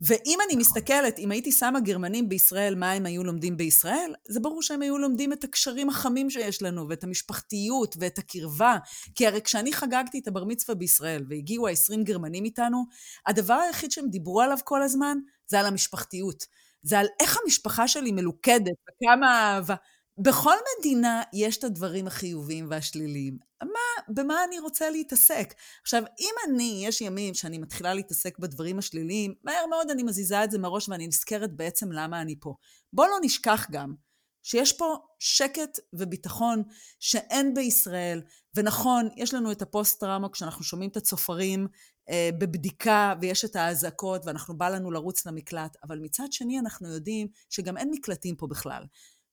ואם 0.00 0.38
אני 0.46 0.56
מסתכלת, 0.56 1.18
אם 1.18 1.30
הייתי 1.30 1.52
שמה 1.52 1.80
גרמנים 1.80 2.28
בישראל, 2.28 2.74
מה 2.74 2.92
הם 2.92 3.06
היו 3.06 3.24
לומדים 3.24 3.56
בישראל, 3.56 4.14
זה 4.28 4.40
ברור 4.40 4.62
שהם 4.62 4.82
היו 4.82 4.98
לומדים 4.98 5.32
את 5.32 5.44
הקשרים 5.44 5.88
החמים 5.88 6.30
שיש 6.30 6.62
לנו, 6.62 6.88
ואת 6.88 7.04
המשפחתיות, 7.04 7.96
ואת 7.98 8.18
הקרבה. 8.18 8.76
כי 9.14 9.26
הרי 9.26 9.40
כשאני 9.40 9.72
חגגתי 9.72 10.18
את 10.18 10.28
הבר 10.28 10.44
מצווה 10.44 10.74
בישראל, 10.74 11.24
והגיעו 11.28 11.68
ה-20 11.68 12.02
גרמנים 12.02 12.44
איתנו, 12.44 12.84
הדבר 13.26 13.54
היחיד 13.54 13.90
שהם 13.90 14.08
דיברו 14.08 14.40
עליו 14.40 14.58
כל 14.64 14.82
הזמן, 14.82 15.18
זה 15.46 15.60
על 15.60 15.66
המשפחתיות. 15.66 16.44
זה 16.82 16.98
על 16.98 17.06
איך 17.20 17.38
המשפחה 17.44 17.88
שלי 17.88 18.12
מלוכדת, 18.12 18.76
וכמה 18.88 19.54
אהבה. 19.54 19.74
בכל 20.18 20.54
מדינה 20.78 21.22
יש 21.32 21.56
את 21.56 21.64
הדברים 21.64 22.06
החיוביים 22.06 22.66
והשליליים. 22.70 23.38
מה, 23.62 24.14
במה 24.14 24.44
אני 24.44 24.58
רוצה 24.58 24.90
להתעסק? 24.90 25.54
עכשיו, 25.82 26.02
אם 26.20 26.34
אני, 26.48 26.82
יש 26.86 27.00
ימים 27.00 27.34
שאני 27.34 27.58
מתחילה 27.58 27.94
להתעסק 27.94 28.38
בדברים 28.38 28.78
השליליים, 28.78 29.34
מהר 29.44 29.66
מאוד 29.70 29.90
אני 29.90 30.02
מזיזה 30.02 30.44
את 30.44 30.50
זה 30.50 30.58
מראש 30.58 30.88
ואני 30.88 31.06
נזכרת 31.06 31.56
בעצם 31.56 31.92
למה 31.92 32.20
אני 32.20 32.34
פה. 32.40 32.54
בוא 32.92 33.06
לא 33.06 33.16
נשכח 33.22 33.66
גם 33.70 33.94
שיש 34.42 34.72
פה 34.72 34.96
שקט 35.18 35.78
וביטחון 35.92 36.62
שאין 37.00 37.54
בישראל, 37.54 38.22
ונכון, 38.54 39.08
יש 39.16 39.34
לנו 39.34 39.52
את 39.52 39.62
הפוסט-טראומה 39.62 40.28
כשאנחנו 40.28 40.64
שומעים 40.64 40.90
את 40.90 40.96
הצופרים 40.96 41.66
אה, 42.10 42.30
בבדיקה 42.38 43.14
ויש 43.20 43.44
את 43.44 43.56
האזעקות 43.56 44.26
ואנחנו 44.26 44.58
בא 44.58 44.68
לנו 44.68 44.90
לרוץ 44.90 45.26
למקלט, 45.26 45.76
אבל 45.84 45.98
מצד 45.98 46.32
שני 46.32 46.58
אנחנו 46.58 46.88
יודעים 46.88 47.28
שגם 47.50 47.76
אין 47.76 47.90
מקלטים 47.90 48.36
פה 48.36 48.46
בכלל. 48.46 48.82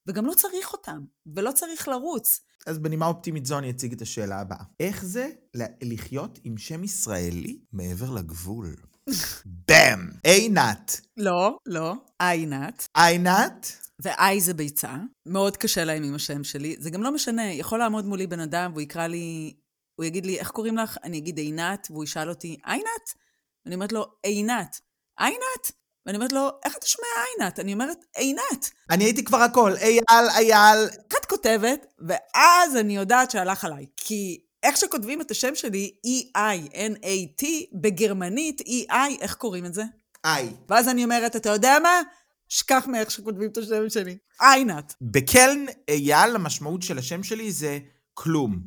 וגם 0.08 0.26
לא 0.26 0.34
צריך 0.34 0.74
אותם, 0.74 1.00
ולא 1.36 1.52
צריך 1.52 1.88
לרוץ. 1.88 2.40
אז 2.68 2.80
בנימה 2.80 3.06
אופטימית 3.08 3.46
זו 3.46 3.58
אני 3.58 3.70
אציג 3.70 3.94
את 3.94 4.02
השאלה 4.02 4.40
הבאה. 4.40 4.64
איך 4.80 5.06
זה 5.06 5.30
לחיות 5.82 6.40
עם 6.44 6.58
שם 6.58 6.84
ישראלי 6.84 7.60
מעבר 7.72 8.12
לגבול? 8.12 8.76
באם! 9.68 10.00
עינת. 10.24 11.02
לא, 11.18 11.58
לא, 11.66 11.94
עינת. 12.20 12.88
עינת? 12.98 13.72
ואי 14.00 14.42
זה 14.42 14.54
ביצה. 14.54 14.96
מאוד 15.26 15.58
קשה 15.58 15.84
להם 15.84 16.04
עם 16.04 16.16
השם 16.16 16.44
שלי. 16.44 16.76
זה 16.80 16.90
גם 16.90 17.04
לא 17.04 17.14
משנה, 17.14 17.54
יכול 17.54 17.80
לעמוד 17.80 18.06
מולי 18.06 18.28
בן 18.28 18.40
אדם 18.40 18.72
והוא 18.72 18.82
יקרא 18.82 19.08
לי, 19.08 19.54
הוא 19.96 20.06
יגיד 20.06 20.26
לי, 20.26 20.40
איך 20.40 20.52
קוראים 20.52 20.78
לך? 20.78 20.98
אני 21.04 21.18
אגיד 21.18 21.38
עינת, 21.38 21.88
והוא 21.90 22.04
ישאל 22.04 22.30
אותי, 22.30 22.58
עינת? 22.66 23.14
ואני 23.66 23.76
אומרת 23.76 23.92
לו, 23.92 24.06
עינת. 24.24 24.82
עינת? 25.20 25.72
ואני 26.06 26.18
אומרת 26.18 26.32
לו, 26.32 26.50
איך 26.66 26.78
אתה 26.78 26.88
שומע 26.88 27.08
עינת? 27.38 27.60
אני 27.60 27.74
אומרת, 27.74 28.06
עינת. 28.16 28.70
אני 28.90 29.04
הייתי 29.04 29.24
כבר 29.24 29.38
הכל, 29.38 29.74
אייל, 29.76 30.30
אייל. 30.36 30.86
את 31.08 31.26
כותבת? 31.26 31.86
ואז 32.08 32.76
אני 32.76 32.96
יודעת 32.96 33.32
שהלך 33.32 33.66
עליי. 33.66 33.86
כי 33.98 34.40
איך 34.64 34.78
שכותבים 34.78 35.22
את 35.22 35.32
השם 35.32 35.56
שלי, 35.56 35.92
E-I-N-A-T, 36.08 37.46
בגרמנית, 37.82 38.62
E-I, 38.62 39.22
איך 39.22 39.36
קוראים 39.36 39.66
את 39.66 39.74
זה? 39.74 39.84
איי. 40.26 40.54
ואז 40.70 40.88
אני 40.88 41.04
אומרת, 41.04 41.36
אתה 41.36 41.50
יודע 41.50 41.78
מה? 41.84 42.02
שכח 42.50 42.84
מאיך 42.88 43.12
שכותבים 43.12 43.50
את 43.50 43.58
השם 43.58 43.90
שלי. 43.90 44.18
עינת. 44.42 44.94
בקלן 45.02 45.66
אייל, 45.90 46.36
המשמעות 46.36 46.82
של 46.82 46.98
השם 46.98 47.24
שלי 47.24 47.52
זה 47.52 47.80
כלום. 48.14 48.60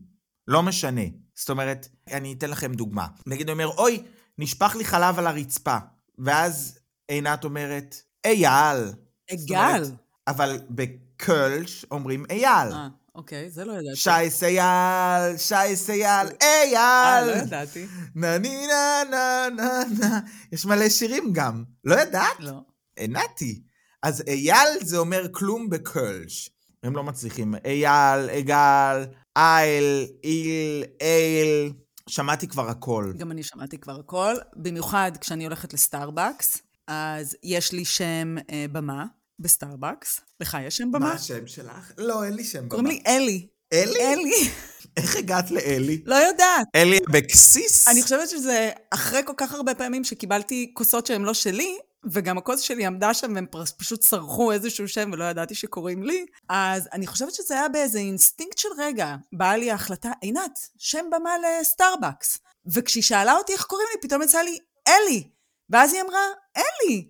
לא 0.49 0.63
משנה. 0.63 1.03
זאת 1.35 1.51
אומרת, 1.51 1.89
אני 2.13 2.33
אתן 2.33 2.51
לכם 2.51 2.75
דוגמה. 2.75 3.07
נגיד, 3.27 3.51
אני 3.51 3.53
אומר, 3.53 3.77
אוי, 3.79 4.03
נשפך 4.39 4.77
לי 4.77 4.85
חלב 4.85 5.19
על 5.19 5.27
הרצפה. 5.27 5.77
ואז 6.19 6.79
עינת 7.09 7.45
אומרת, 7.45 8.03
אייל. 8.25 8.93
אגל. 9.33 9.83
אבל 10.29 10.59
בקולש 10.71 11.87
אומרים 11.91 12.25
אייל. 12.31 12.73
אה, 12.73 12.89
אוקיי, 13.15 13.51
זה 13.51 13.65
לא 13.65 13.73
ידעתי. 13.73 13.97
שייס 13.97 14.43
אייל, 14.43 15.37
שייס 15.37 15.91
אייל, 15.91 16.27
אה, 16.43 16.63
אייל. 16.63 17.27
לא 17.27 17.33
ידעתי. 17.43 17.87
נה 18.15 18.39
נה 18.39 19.03
נה 19.11 19.49
נה 19.57 19.81
נה. 20.01 20.21
יש 20.53 20.67
מלא 20.67 20.89
שירים 20.89 21.33
גם. 21.33 21.65
לא 21.85 22.01
ידעת? 22.01 22.37
לא. 22.39 22.61
נתי. 23.09 23.63
אז 24.03 24.23
אייל 24.27 24.69
זה 24.81 24.99
אומר 24.99 25.27
כלום 25.33 25.71
בקולש. 25.71 26.51
הם 26.83 26.97
לא 26.97 27.05
מצליחים. 27.05 27.55
אייל, 27.65 28.31
אגל, 28.31 29.05
אייל, 29.37 30.07
איל, 30.25 30.85
אייל. 31.01 31.73
שמעתי 32.09 32.49
כבר 32.49 32.69
הכל. 32.69 33.13
גם 33.17 33.31
אני 33.31 33.43
שמעתי 33.43 33.79
כבר 33.79 33.99
הכל, 34.01 34.35
במיוחד 34.57 35.13
כשאני 35.21 35.45
הולכת 35.45 35.73
לסטארבקס, 35.73 36.63
אז 36.89 37.37
יש 37.43 37.73
לי 37.73 37.85
שם 37.85 38.35
אה, 38.51 38.67
במה 38.73 39.05
בסטארבקס. 39.39 40.21
לך 40.41 40.57
יש 40.67 40.77
שם 40.77 40.93
במה? 40.93 41.07
מה 41.07 41.13
השם 41.13 41.47
שלך? 41.47 41.93
לא, 41.99 42.25
אין 42.25 42.33
לי 42.35 42.45
שם. 42.45 42.69
קוראים 42.69 42.85
במה. 42.85 42.95
לי 42.95 43.03
אלי. 43.07 43.47
אלי? 43.73 44.01
אלי. 44.01 44.51
איך 44.97 45.17
הגעת 45.17 45.51
לאלי? 45.51 46.03
לא 46.07 46.15
יודעת. 46.15 46.67
אלי 46.75 46.99
אבקסיס? 47.11 47.89
אני 47.89 48.03
חושבת 48.03 48.29
שזה 48.29 48.71
אחרי 48.91 49.21
כל 49.27 49.33
כך 49.37 49.53
הרבה 49.53 49.75
פעמים 49.75 50.05
שקיבלתי 50.05 50.71
כוסות 50.75 51.07
שהן 51.07 51.23
לא 51.23 51.35
שלי, 51.35 51.79
וגם 52.11 52.39
הכוס 52.39 52.61
שלי 52.61 52.87
עמדה 52.87 53.15
שם 53.15 53.33
והם 53.35 53.47
פשוט 53.77 54.01
צרחו 54.01 54.53
איזשהו 54.53 54.89
שם 54.89 55.11
ולא 55.13 55.25
ידעתי 55.25 55.55
שקוראים 55.55 56.03
לי, 56.03 56.27
אז 56.49 56.89
אני 56.93 57.07
חושבת 57.07 57.35
שזה 57.35 57.55
היה 57.55 57.69
באיזה 57.69 57.99
אינסטינקט 57.99 58.59
של 58.59 58.69
רגע. 58.79 59.17
באה 59.33 59.57
לי 59.57 59.71
ההחלטה, 59.71 60.11
עינת, 60.21 60.69
שם 60.79 61.07
במה 61.13 61.31
לסטארבקס. 61.39 62.39
וכשהיא 62.67 63.03
שאלה 63.03 63.33
אותי 63.33 63.53
איך 63.53 63.65
קוראים 63.65 63.89
לי, 63.95 64.01
פתאום 64.01 64.23
יצא 64.23 64.39
לי 64.39 64.59
אלי. 64.89 65.29
ואז 65.71 65.93
היא 65.93 66.03
אמרה, 66.03 66.21
אלי, 66.57 67.09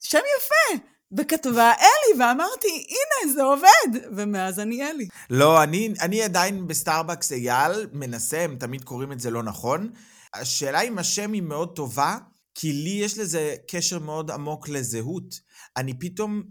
שם 0.00 0.20
יפה. 0.38 0.84
וכתבה 1.18 1.72
אלי, 1.72 2.20
ואמרתי, 2.20 2.86
הנה, 2.88 3.32
זה 3.32 3.42
עובד. 3.42 4.06
ומאז 4.16 4.60
אני 4.60 4.90
אלי. 4.90 5.08
לא, 5.30 5.62
אני, 5.62 5.94
אני 6.00 6.22
עדיין 6.22 6.66
בסטארבקס 6.66 7.32
אייל, 7.32 7.86
מנסה, 7.92 8.40
הם 8.40 8.56
תמיד 8.56 8.84
קוראים 8.84 9.12
את 9.12 9.20
זה 9.20 9.30
לא 9.30 9.42
נכון. 9.42 9.90
השאלה 10.34 10.80
אם 10.80 10.98
השם 10.98 11.32
היא 11.32 11.42
מאוד 11.42 11.76
טובה, 11.76 12.16
כי 12.54 12.72
לי 12.72 12.90
יש 12.90 13.18
לזה 13.18 13.54
קשר 13.70 13.98
מאוד 13.98 14.30
עמוק 14.30 14.68
לזהות. 14.68 15.34
אני 15.76 15.98
פתאום, 15.98 16.42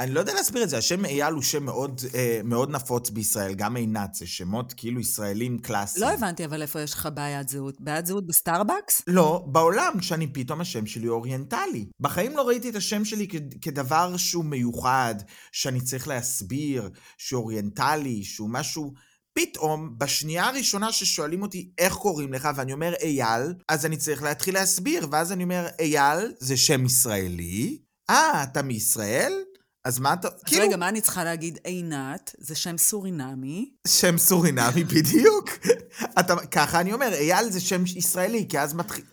אני 0.00 0.10
לא 0.10 0.20
יודע 0.20 0.34
להסביר 0.34 0.62
את 0.62 0.68
זה, 0.68 0.78
השם 0.78 1.04
אייל 1.04 1.34
הוא 1.34 1.42
שם 1.42 1.64
מאוד, 1.64 2.00
אה, 2.14 2.40
מאוד 2.44 2.70
נפוץ 2.70 3.10
בישראל, 3.10 3.54
גם 3.54 3.76
עינת, 3.76 4.14
זה 4.14 4.26
שמות 4.26 4.72
כאילו 4.76 5.00
ישראלים 5.00 5.58
קלאסיים. 5.58 6.06
לא 6.06 6.12
הבנתי 6.12 6.44
אבל 6.44 6.62
איפה 6.62 6.80
יש 6.80 6.94
לך 6.94 7.08
בעיית 7.14 7.48
זהות. 7.48 7.80
בעיית 7.80 8.06
זהות 8.06 8.26
בסטארבקס? 8.26 9.02
לא, 9.06 9.44
בעולם, 9.46 9.92
שאני 10.00 10.32
פתאום 10.32 10.60
השם 10.60 10.86
שלי 10.86 11.08
אוריינטלי. 11.08 11.86
בחיים 12.00 12.36
לא 12.36 12.48
ראיתי 12.48 12.68
את 12.70 12.76
השם 12.76 13.04
שלי 13.04 13.26
כ- 13.30 13.64
כדבר 13.64 14.16
שהוא 14.16 14.44
מיוחד, 14.44 15.14
שאני 15.52 15.80
צריך 15.80 16.08
להסביר, 16.08 16.90
שהוא 17.18 17.42
אוריינטלי, 17.42 18.24
שהוא 18.24 18.50
משהו... 18.50 18.92
פתאום, 19.38 19.94
בשנייה 19.98 20.44
הראשונה 20.44 20.92
ששואלים 20.92 21.42
אותי 21.42 21.70
איך 21.78 21.94
קוראים 21.94 22.32
לך, 22.32 22.48
ואני 22.56 22.72
אומר 22.72 22.92
אייל, 23.02 23.54
אז 23.68 23.86
אני 23.86 23.96
צריך 23.96 24.22
להתחיל 24.22 24.54
להסביר, 24.54 25.06
ואז 25.10 25.32
אני 25.32 25.44
אומר, 25.44 25.66
אייל 25.80 26.32
זה 26.38 26.56
שם 26.56 26.84
ישראלי? 26.84 27.78
אה, 28.10 28.42
אתה 28.42 28.62
מישראל? 28.62 29.32
אז 29.88 29.98
מה 29.98 30.12
אתה... 30.12 30.28
אז 30.28 30.54
רגע, 30.58 30.76
מה 30.76 30.88
אני 30.88 31.00
צריכה 31.00 31.24
להגיד? 31.24 31.58
עינת, 31.64 32.34
זה 32.38 32.54
שם 32.54 32.78
סורינמי. 32.78 33.70
שם 33.86 34.18
סורינמי 34.18 34.84
בדיוק. 34.94 35.50
אתה, 36.20 36.36
ככה 36.36 36.80
אני 36.80 36.92
אומר, 36.92 37.12
אייל 37.12 37.50
זה 37.50 37.60
שם 37.60 37.82
ישראלי, 37.96 38.46
כי 38.48 38.60
אז 38.60 38.74
מתחיל... 38.74 39.04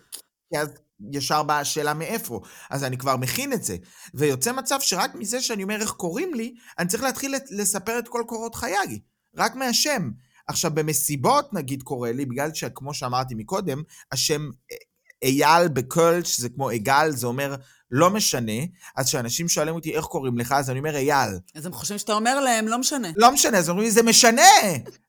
כי 0.50 0.58
אז 0.58 0.68
ישר 1.12 1.42
באה 1.42 1.60
השאלה 1.60 1.94
מאיפה. 1.94 2.40
אז 2.70 2.84
אני 2.84 2.98
כבר 2.98 3.16
מכין 3.16 3.52
את 3.52 3.62
זה. 3.64 3.76
ויוצא 4.14 4.52
מצב 4.52 4.76
שרק 4.80 5.14
מזה 5.14 5.40
שאני 5.40 5.62
אומר 5.62 5.80
איך 5.80 5.90
קוראים 5.90 6.34
לי, 6.34 6.54
אני 6.78 6.88
צריך 6.88 7.02
להתחיל 7.02 7.34
לספר 7.50 7.98
את 7.98 8.08
כל 8.08 8.22
קורות 8.26 8.54
חיי. 8.54 9.00
רק 9.36 9.54
מהשם. 9.54 10.10
עכשיו, 10.48 10.70
במסיבות, 10.74 11.52
נגיד, 11.52 11.82
קורה 11.82 12.12
לי, 12.12 12.26
בגלל 12.26 12.54
שכמו 12.54 12.94
שאמרתי 12.94 13.34
מקודם, 13.34 13.82
השם 14.12 14.50
אה, 14.72 14.76
אייל 15.22 15.68
ב 15.68 15.78
Kölsch 15.78 16.40
זה 16.40 16.48
כמו 16.48 16.72
egal, 16.72 17.10
זה 17.10 17.26
אומר 17.26 17.56
לא 17.90 18.10
משנה. 18.10 18.52
אז 18.96 19.06
כשאנשים 19.06 19.48
שואלים 19.48 19.74
אותי 19.74 19.96
איך 19.96 20.04
קוראים 20.04 20.38
לך, 20.38 20.52
אז 20.52 20.70
אני 20.70 20.78
אומר 20.78 20.96
אייל. 20.96 21.30
אז 21.54 21.66
הם 21.66 21.72
חושבים 21.72 21.98
שאתה 21.98 22.12
אומר 22.12 22.40
להם, 22.40 22.68
לא 22.68 22.78
משנה. 22.78 23.08
לא 23.16 23.32
משנה, 23.32 23.58
אז 23.58 23.68
אומרים 23.68 23.84
לי, 23.86 23.90
זה 23.90 24.02
משנה! 24.02 24.42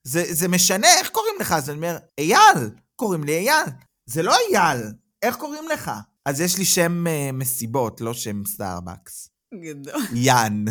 זה, 0.03 0.23
זה 0.29 0.47
משנה, 0.47 0.87
איך 0.99 1.09
קוראים 1.09 1.33
לך? 1.39 1.51
אז 1.51 1.69
אני 1.69 1.77
אומר, 1.77 1.97
אייל! 2.17 2.69
קוראים 2.95 3.23
לי 3.23 3.33
אייל. 3.37 3.65
זה 4.05 4.23
לא 4.23 4.35
אייל, 4.51 4.81
איך 5.21 5.35
קוראים 5.35 5.67
לך? 5.67 5.91
אז 6.25 6.41
יש 6.41 6.57
לי 6.57 6.65
שם 6.65 7.05
אה, 7.07 7.33
מסיבות, 7.33 8.01
לא 8.01 8.13
שם 8.13 8.45
סטארבקס. 8.45 9.29
גדול. 9.63 10.01
יאן. 10.13 10.65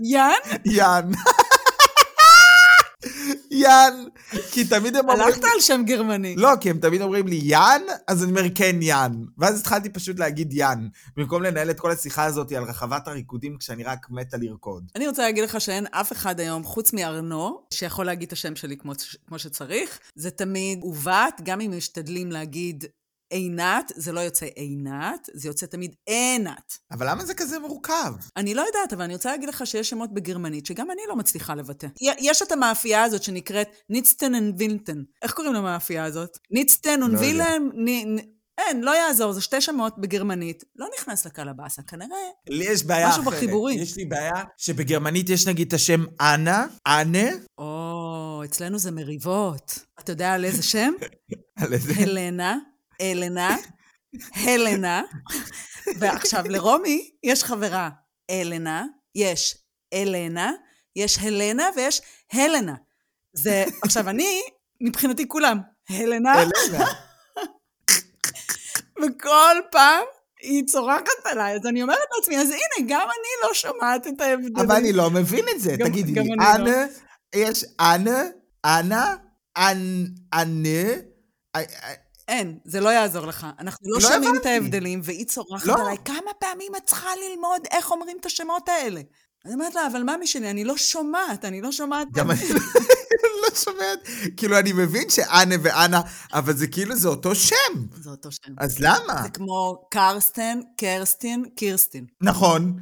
יאן? 0.00 0.32
יאן. 0.64 1.10
יאן. 3.52 4.04
כי 4.50 4.64
תמיד 4.64 4.96
הם 4.96 5.08
אומרים... 5.08 5.26
הלכת 5.26 5.44
על 5.44 5.60
שם 5.60 5.82
גרמני. 5.86 6.36
לא, 6.36 6.50
כי 6.60 6.70
הם 6.70 6.78
תמיד 6.78 7.02
אומרים 7.02 7.26
לי 7.26 7.40
יאן, 7.42 7.82
אז 8.08 8.22
אני 8.22 8.30
אומר 8.30 8.44
כן 8.54 8.76
יאן. 8.82 9.12
ואז 9.38 9.60
התחלתי 9.60 9.88
פשוט 9.88 10.18
להגיד 10.18 10.52
יאן, 10.52 10.88
במקום 11.16 11.42
לנהל 11.42 11.70
את 11.70 11.80
כל 11.80 11.90
השיחה 11.90 12.24
הזאת 12.24 12.52
על 12.52 12.64
רחבת 12.64 13.08
הריקודים 13.08 13.56
כשאני 13.58 13.84
רק 13.84 14.06
מתה 14.10 14.36
לרקוד. 14.36 14.90
אני 14.96 15.08
רוצה 15.08 15.22
להגיד 15.22 15.44
לך 15.44 15.60
שאין 15.60 15.86
אף 15.90 16.12
אחד 16.12 16.40
היום, 16.40 16.64
חוץ 16.64 16.92
מארנו, 16.92 17.62
שיכול 17.70 18.06
להגיד 18.06 18.26
את 18.26 18.32
השם 18.32 18.56
שלי 18.56 18.76
כמו, 18.76 18.92
כמו 19.28 19.38
שצריך. 19.38 19.98
זה 20.14 20.30
תמיד 20.30 20.78
עוות, 20.82 21.34
גם 21.42 21.60
אם 21.60 21.72
משתדלים 21.76 22.32
להגיד 22.32 22.84
עינת, 23.32 23.92
זה 23.96 24.12
לא 24.12 24.20
יוצא 24.20 24.46
עינת, 24.46 25.28
זה 25.34 25.48
יוצא 25.48 25.66
תמיד 25.66 25.94
עינת. 26.06 26.72
אבל 26.92 27.10
למה 27.10 27.24
זה 27.24 27.34
כזה 27.34 27.58
מורכב? 27.58 28.12
אני 28.36 28.54
לא 28.54 28.60
יודעת, 28.62 28.92
אבל 28.92 29.02
אני 29.02 29.14
רוצה 29.14 29.30
להגיד 29.30 29.48
לך 29.48 29.66
שיש 29.66 29.90
שמות 29.90 30.14
בגרמנית 30.14 30.66
שגם 30.66 30.90
אני 30.90 31.00
לא 31.08 31.16
מצליחה 31.16 31.54
לבטא. 31.54 31.86
יש 32.00 32.42
את 32.42 32.52
המאפייה 32.52 33.02
הזאת 33.02 33.22
שנקראת 33.22 33.68
ניצטן 33.90 34.34
אנד 34.34 34.54
וילטן. 34.58 35.02
איך 35.22 35.32
קוראים 35.32 35.54
למאפייה 35.54 36.04
הזאת? 36.04 36.38
ניצטן 36.50 37.00
לא. 37.00 37.18
ווילם? 37.18 37.70
נ- 37.74 38.18
נ- 38.18 38.32
אין, 38.58 38.80
לא 38.84 38.90
יעזור, 38.96 39.32
זה 39.32 39.40
שתי 39.40 39.60
שמות 39.60 39.98
בגרמנית. 39.98 40.64
לא 40.76 40.86
נכנס 40.98 41.26
לקלבאסה, 41.26 41.82
כנראה. 41.82 42.18
לי 42.48 42.64
יש 42.64 42.84
בעיה 42.84 43.08
משהו 43.08 43.22
אחרת. 43.22 43.34
בחיבורים. 43.34 43.82
יש 43.82 43.96
לי 43.96 44.04
בעיה 44.04 44.44
שבגרמנית 44.56 45.28
יש 45.28 45.46
נגיד 45.46 45.66
את 45.68 45.72
השם 45.72 46.04
אנה, 46.20 46.66
אנה, 46.86 47.28
או, 47.58 48.42
אצלנו 48.44 48.78
זה 48.78 48.90
מריבות. 48.90 49.78
אתה 50.00 50.12
יודע 50.12 50.32
על 50.32 50.44
איזה 50.44 50.62
שם? 50.62 50.92
על 51.60 51.72
איזה... 51.72 51.92
הלנה, 51.96 52.58
אלנה, 53.02 53.56
הלנה. 54.34 55.02
ועכשיו, 55.98 56.44
לרומי 56.48 57.10
יש 57.22 57.44
חברה 57.44 57.88
אלנה, 58.30 58.84
יש 59.14 59.56
אלנה, 59.94 60.52
יש 60.96 61.18
הלנה 61.18 61.68
ויש 61.76 62.00
הלנה. 62.32 62.74
זה, 63.32 63.64
עכשיו, 63.84 64.08
אני, 64.08 64.40
מבחינתי 64.80 65.28
כולם, 65.28 65.58
הלנה. 65.90 66.34
וכל 68.98 69.56
פעם 69.72 70.04
היא 70.42 70.64
צורחת 70.66 71.06
עליי, 71.24 71.54
אז 71.54 71.66
אני 71.66 71.82
אומרת 71.82 71.98
לעצמי, 72.18 72.38
אז 72.38 72.48
הנה, 72.50 72.88
גם 72.88 73.00
אני 73.08 73.48
לא 73.48 73.54
שומעת 73.54 74.06
את 74.06 74.20
ההבדלים. 74.20 74.56
אבל 74.58 74.74
אני 74.76 74.92
לא 74.92 75.10
מבין 75.10 75.44
את 75.54 75.60
זה. 75.60 75.76
גם- 75.78 75.88
תגידי 75.88 76.12
גם 76.12 76.24
לי, 76.24 76.36
לא. 76.36 76.44
אנה, 76.54 76.86
יש 77.34 77.64
אנה, 77.80 78.22
אנה, 78.66 79.16
אנ- 79.58 80.08
אנה, 80.34 80.90
אה, 81.56 81.62
אין, 82.28 82.58
זה 82.64 82.80
לא 82.80 82.88
יעזור 82.88 83.26
לך. 83.26 83.46
אנחנו 83.58 83.86
לא 83.90 83.94
לא 83.94 84.00
שומעים 84.00 84.22
את 84.22 84.40
הבנתי. 84.40 84.48
ההבדלים, 84.48 85.00
והיא 85.04 85.26
צורחת 85.26 85.66
לא. 85.66 85.74
עליי, 85.80 85.96
כמה 86.04 86.30
פעמים 86.38 86.72
את 86.76 86.82
צריכה 86.86 87.08
ללמוד 87.28 87.60
איך 87.70 87.90
אומרים 87.90 88.16
את 88.20 88.26
השמות 88.26 88.68
האלה? 88.68 89.00
אני 89.44 89.54
אומרת 89.54 89.74
לה, 89.74 89.86
אבל 89.86 90.02
ממי 90.02 90.26
שלי, 90.26 90.50
אני 90.50 90.64
לא 90.64 90.76
שומעת, 90.76 91.44
אני 91.44 91.60
לא 91.60 91.72
שומעת... 91.72 92.08
גם 92.12 92.30
אני 92.30 92.40
לא 93.42 93.56
שומעת, 93.56 93.98
כאילו 94.36 94.58
אני 94.58 94.72
מבין 94.72 95.10
שאנה 95.10 95.54
ואנה, 95.62 96.00
אבל 96.32 96.56
זה 96.56 96.66
כאילו 96.66 96.96
זה 96.96 97.08
אותו 97.08 97.34
שם, 97.34 97.72
זה 98.00 98.10
אותו 98.10 98.32
שם. 98.32 98.54
אז 98.58 98.78
למה? 98.78 99.22
זה 99.22 99.28
כמו 99.28 99.88
קרסטן, 99.90 100.60
קרסטין, 100.76 101.44
קירסטין. 101.56 102.06
נכון, 102.20 102.76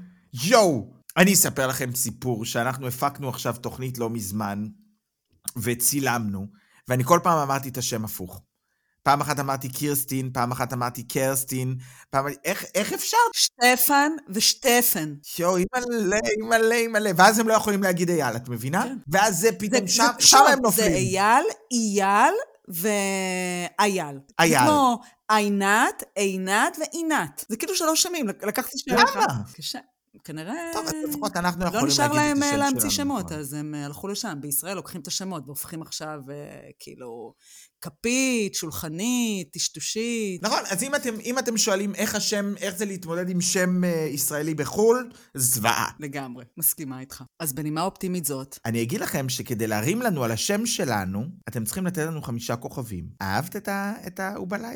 יואו. 0.45 1.01
אני 1.17 1.35
אספר 1.35 1.67
לכם 1.67 1.95
סיפור 1.95 2.45
שאנחנו 2.45 2.87
הפקנו 2.87 3.29
עכשיו 3.29 3.55
תוכנית 3.63 3.99
לא 3.99 4.11
מזמן, 4.11 4.67
וצילמנו, 5.57 6.47
ואני 6.89 7.05
כל 7.05 7.21
פעם 7.23 7.39
אמרתי 7.39 7.69
את 7.69 7.79
השם 7.79 8.05
הפוך. 8.05 8.43
פעם 9.03 9.21
אחת 9.21 9.41
אמרתי 9.41 9.69
קירסטין, 9.69 10.31
פעם 10.33 10.53
אחת 10.53 10.73
אמרתי 10.73 11.03
קרסטין, 11.03 11.75
פעם... 12.11 12.27
איך, 12.45 12.65
איך 12.75 12.93
אפשר? 12.93 13.17
שטפן 13.33 14.13
ושטפן. 14.29 15.15
יואו, 15.39 15.57
אימא'לה, 15.57 16.17
אימא'לה, 16.41 16.75
אימא'לה. 16.75 17.11
ואז 17.17 17.39
הם 17.39 17.49
לא 17.49 17.55
יכולים 17.55 17.83
להגיד 17.83 18.11
אייל, 18.11 18.37
את 18.37 18.49
מבינה? 18.49 18.83
כן. 18.83 18.97
ואז 19.09 19.39
זה 19.41 19.49
פתאום, 19.59 19.87
זה- 19.87 19.93
שם, 19.95 20.07
זה- 20.21 20.27
שם 20.27 20.37
הם 20.49 20.55
זה 20.55 20.61
נופלים. 20.63 20.93
אייל, 20.93 21.45
אייל 21.73 22.35
ואייל. 22.69 24.15
זה 24.17 24.35
אייל. 24.41 24.59
כמו 24.59 24.99
עינת, 25.31 26.03
עינת 26.17 26.77
ועינת. 26.81 27.45
זה 27.49 27.57
כאילו 27.57 27.75
שלוש 27.77 28.03
שמים, 28.03 28.29
לק- 28.29 28.45
לקחתי 28.45 28.79
שנייה 28.79 29.01
למה? 29.15 29.27
קשה. 29.57 29.79
כנראה... 30.25 30.55
טוב, 30.73 30.87
אז 30.87 30.93
לפחות 31.09 31.37
אנחנו 31.37 31.61
לא 31.65 31.69
יכולים 31.69 31.87
נשאר 31.87 32.13
להגיד 32.13 32.21
את 32.21 32.27
להם 32.27 32.43
השם 32.43 32.53
אה, 32.53 32.57
להמציא 32.57 32.91
שלנו, 32.91 33.11
שמות, 33.11 33.25
נכון. 33.27 33.39
אז 33.39 33.53
הם 33.53 33.75
אה, 33.75 33.85
הלכו 33.87 34.09
לשם. 34.09 34.39
בישראל 34.41 34.77
לוקחים 34.77 35.01
את 35.01 35.07
השמות 35.07 35.43
והופכים 35.47 35.83
עכשיו, 35.83 36.19
אה, 36.31 36.35
כאילו, 36.79 37.33
כפית, 37.81 38.55
שולחנית, 38.55 39.53
טשטושית. 39.53 40.43
נכון, 40.43 40.59
אז 40.71 40.83
אם 40.83 40.95
אתם, 40.95 41.15
אם 41.25 41.39
אתם 41.39 41.57
שואלים 41.57 41.95
איך 41.95 42.15
השם, 42.15 42.55
איך 42.57 42.77
זה 42.77 42.85
להתמודד 42.85 43.29
עם 43.29 43.41
שם 43.41 43.85
אה, 43.85 44.07
ישראלי 44.11 44.55
בחו"ל, 44.55 45.11
זוועה. 45.35 45.91
לגמרי, 46.01 46.45
מסכימה 46.57 47.01
איתך. 47.01 47.25
אז 47.41 47.53
בנימה 47.53 47.83
אופטימית 47.83 48.25
זאת, 48.25 48.59
אני 48.65 48.83
אגיד 48.83 49.01
לכם 49.01 49.29
שכדי 49.29 49.67
להרים 49.67 50.03
לנו 50.03 50.25
על 50.25 50.31
השם 50.31 50.67
שלנו, 50.67 51.25
אתם 51.49 51.65
צריכים 51.65 51.87
לתת 51.87 52.03
לנו 52.03 52.23
חמישה 52.23 52.57
כוכבים. 52.57 53.05
אהבת 53.23 53.57
את 53.57 53.69
ה- 53.69 53.95
את? 54.07 54.21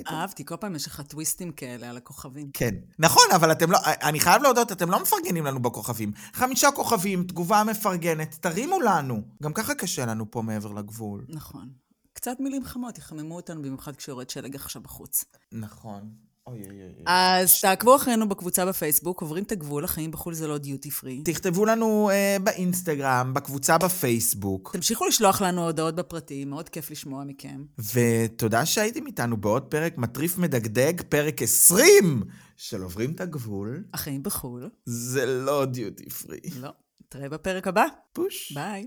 אהבתי, 0.08 0.44
כל 0.44 0.56
פעם 0.56 0.74
יש 0.74 0.86
לך 0.86 1.00
טוויסטים 1.00 1.52
כאלה 1.52 1.90
על 1.90 1.96
הכוכבים. 1.96 2.50
כן. 2.54 2.74
נכון, 2.98 3.24
אבל 3.34 3.52
אתם 3.52 3.70
לא, 3.70 3.78
אני 3.84 4.20
חייב 4.20 4.42
להודות, 4.42 4.72
אתם 4.72 4.90
לא 4.90 5.02
מפרגנים 5.02 5.44
לנו 5.44 5.62
בכוכבים. 5.62 6.12
חמישה 6.32 6.70
כוכבים, 6.70 7.24
תגובה 7.24 7.64
מפרגנת, 7.64 8.34
תרימו 8.40 8.80
לנו. 8.80 9.22
גם 9.42 9.52
ככה 9.52 9.74
קשה 9.74 10.06
לנו 10.06 10.30
פה 10.30 10.42
מעבר 10.42 10.72
לגבול. 10.72 11.24
נכון. 11.28 11.83
קצת 12.24 12.40
מילים 12.40 12.64
חמות 12.64 12.98
יחממו 12.98 13.36
אותנו, 13.36 13.62
במיוחד 13.62 13.96
כשיורד 13.96 14.30
שלג 14.30 14.54
עכשיו 14.54 14.82
בחוץ. 14.82 15.24
נכון. 15.52 16.10
אוי 16.46 16.62
אוי 16.64 16.82
אוי. 16.82 17.04
אז 17.06 17.60
תעקבו 17.60 17.96
אחרינו 17.96 18.28
בקבוצה 18.28 18.66
בפייסבוק, 18.66 19.22
עוברים 19.22 19.44
את 19.44 19.52
הגבול, 19.52 19.84
החיים 19.84 20.10
בחו"ל 20.10 20.34
זה 20.34 20.48
לא 20.48 20.58
דיוטי 20.58 20.90
פרי. 20.90 21.22
תכתבו 21.24 21.64
לנו 21.64 22.10
אה, 22.10 22.36
באינסטגרם, 22.44 23.34
בקבוצה 23.34 23.78
בפייסבוק, 23.78 24.70
תמשיכו 24.72 25.06
לשלוח 25.06 25.42
לנו 25.42 25.64
הודעות 25.64 25.94
בפרטי, 25.94 26.44
מאוד 26.44 26.68
כיף 26.68 26.90
לשמוע 26.90 27.24
מכם. 27.24 27.64
ותודה 27.94 28.66
שהייתם 28.66 29.06
איתנו 29.06 29.36
בעוד 29.36 29.62
פרק 29.62 29.98
מטריף 29.98 30.38
מדגדג, 30.38 31.02
פרק 31.08 31.42
20 31.42 32.22
של 32.56 32.82
עוברים 32.82 33.12
את 33.12 33.20
הגבול. 33.20 33.84
החיים 33.94 34.22
בחו"ל, 34.22 34.70
זה 34.86 35.26
לא 35.26 35.64
דיוטי 35.64 36.10
פרי. 36.10 36.40
לא. 36.60 36.70
נתראה 37.14 37.28
בפרק 37.28 37.66
הבא. 37.66 37.84
פוש. 38.12 38.52
ביי. 38.52 38.82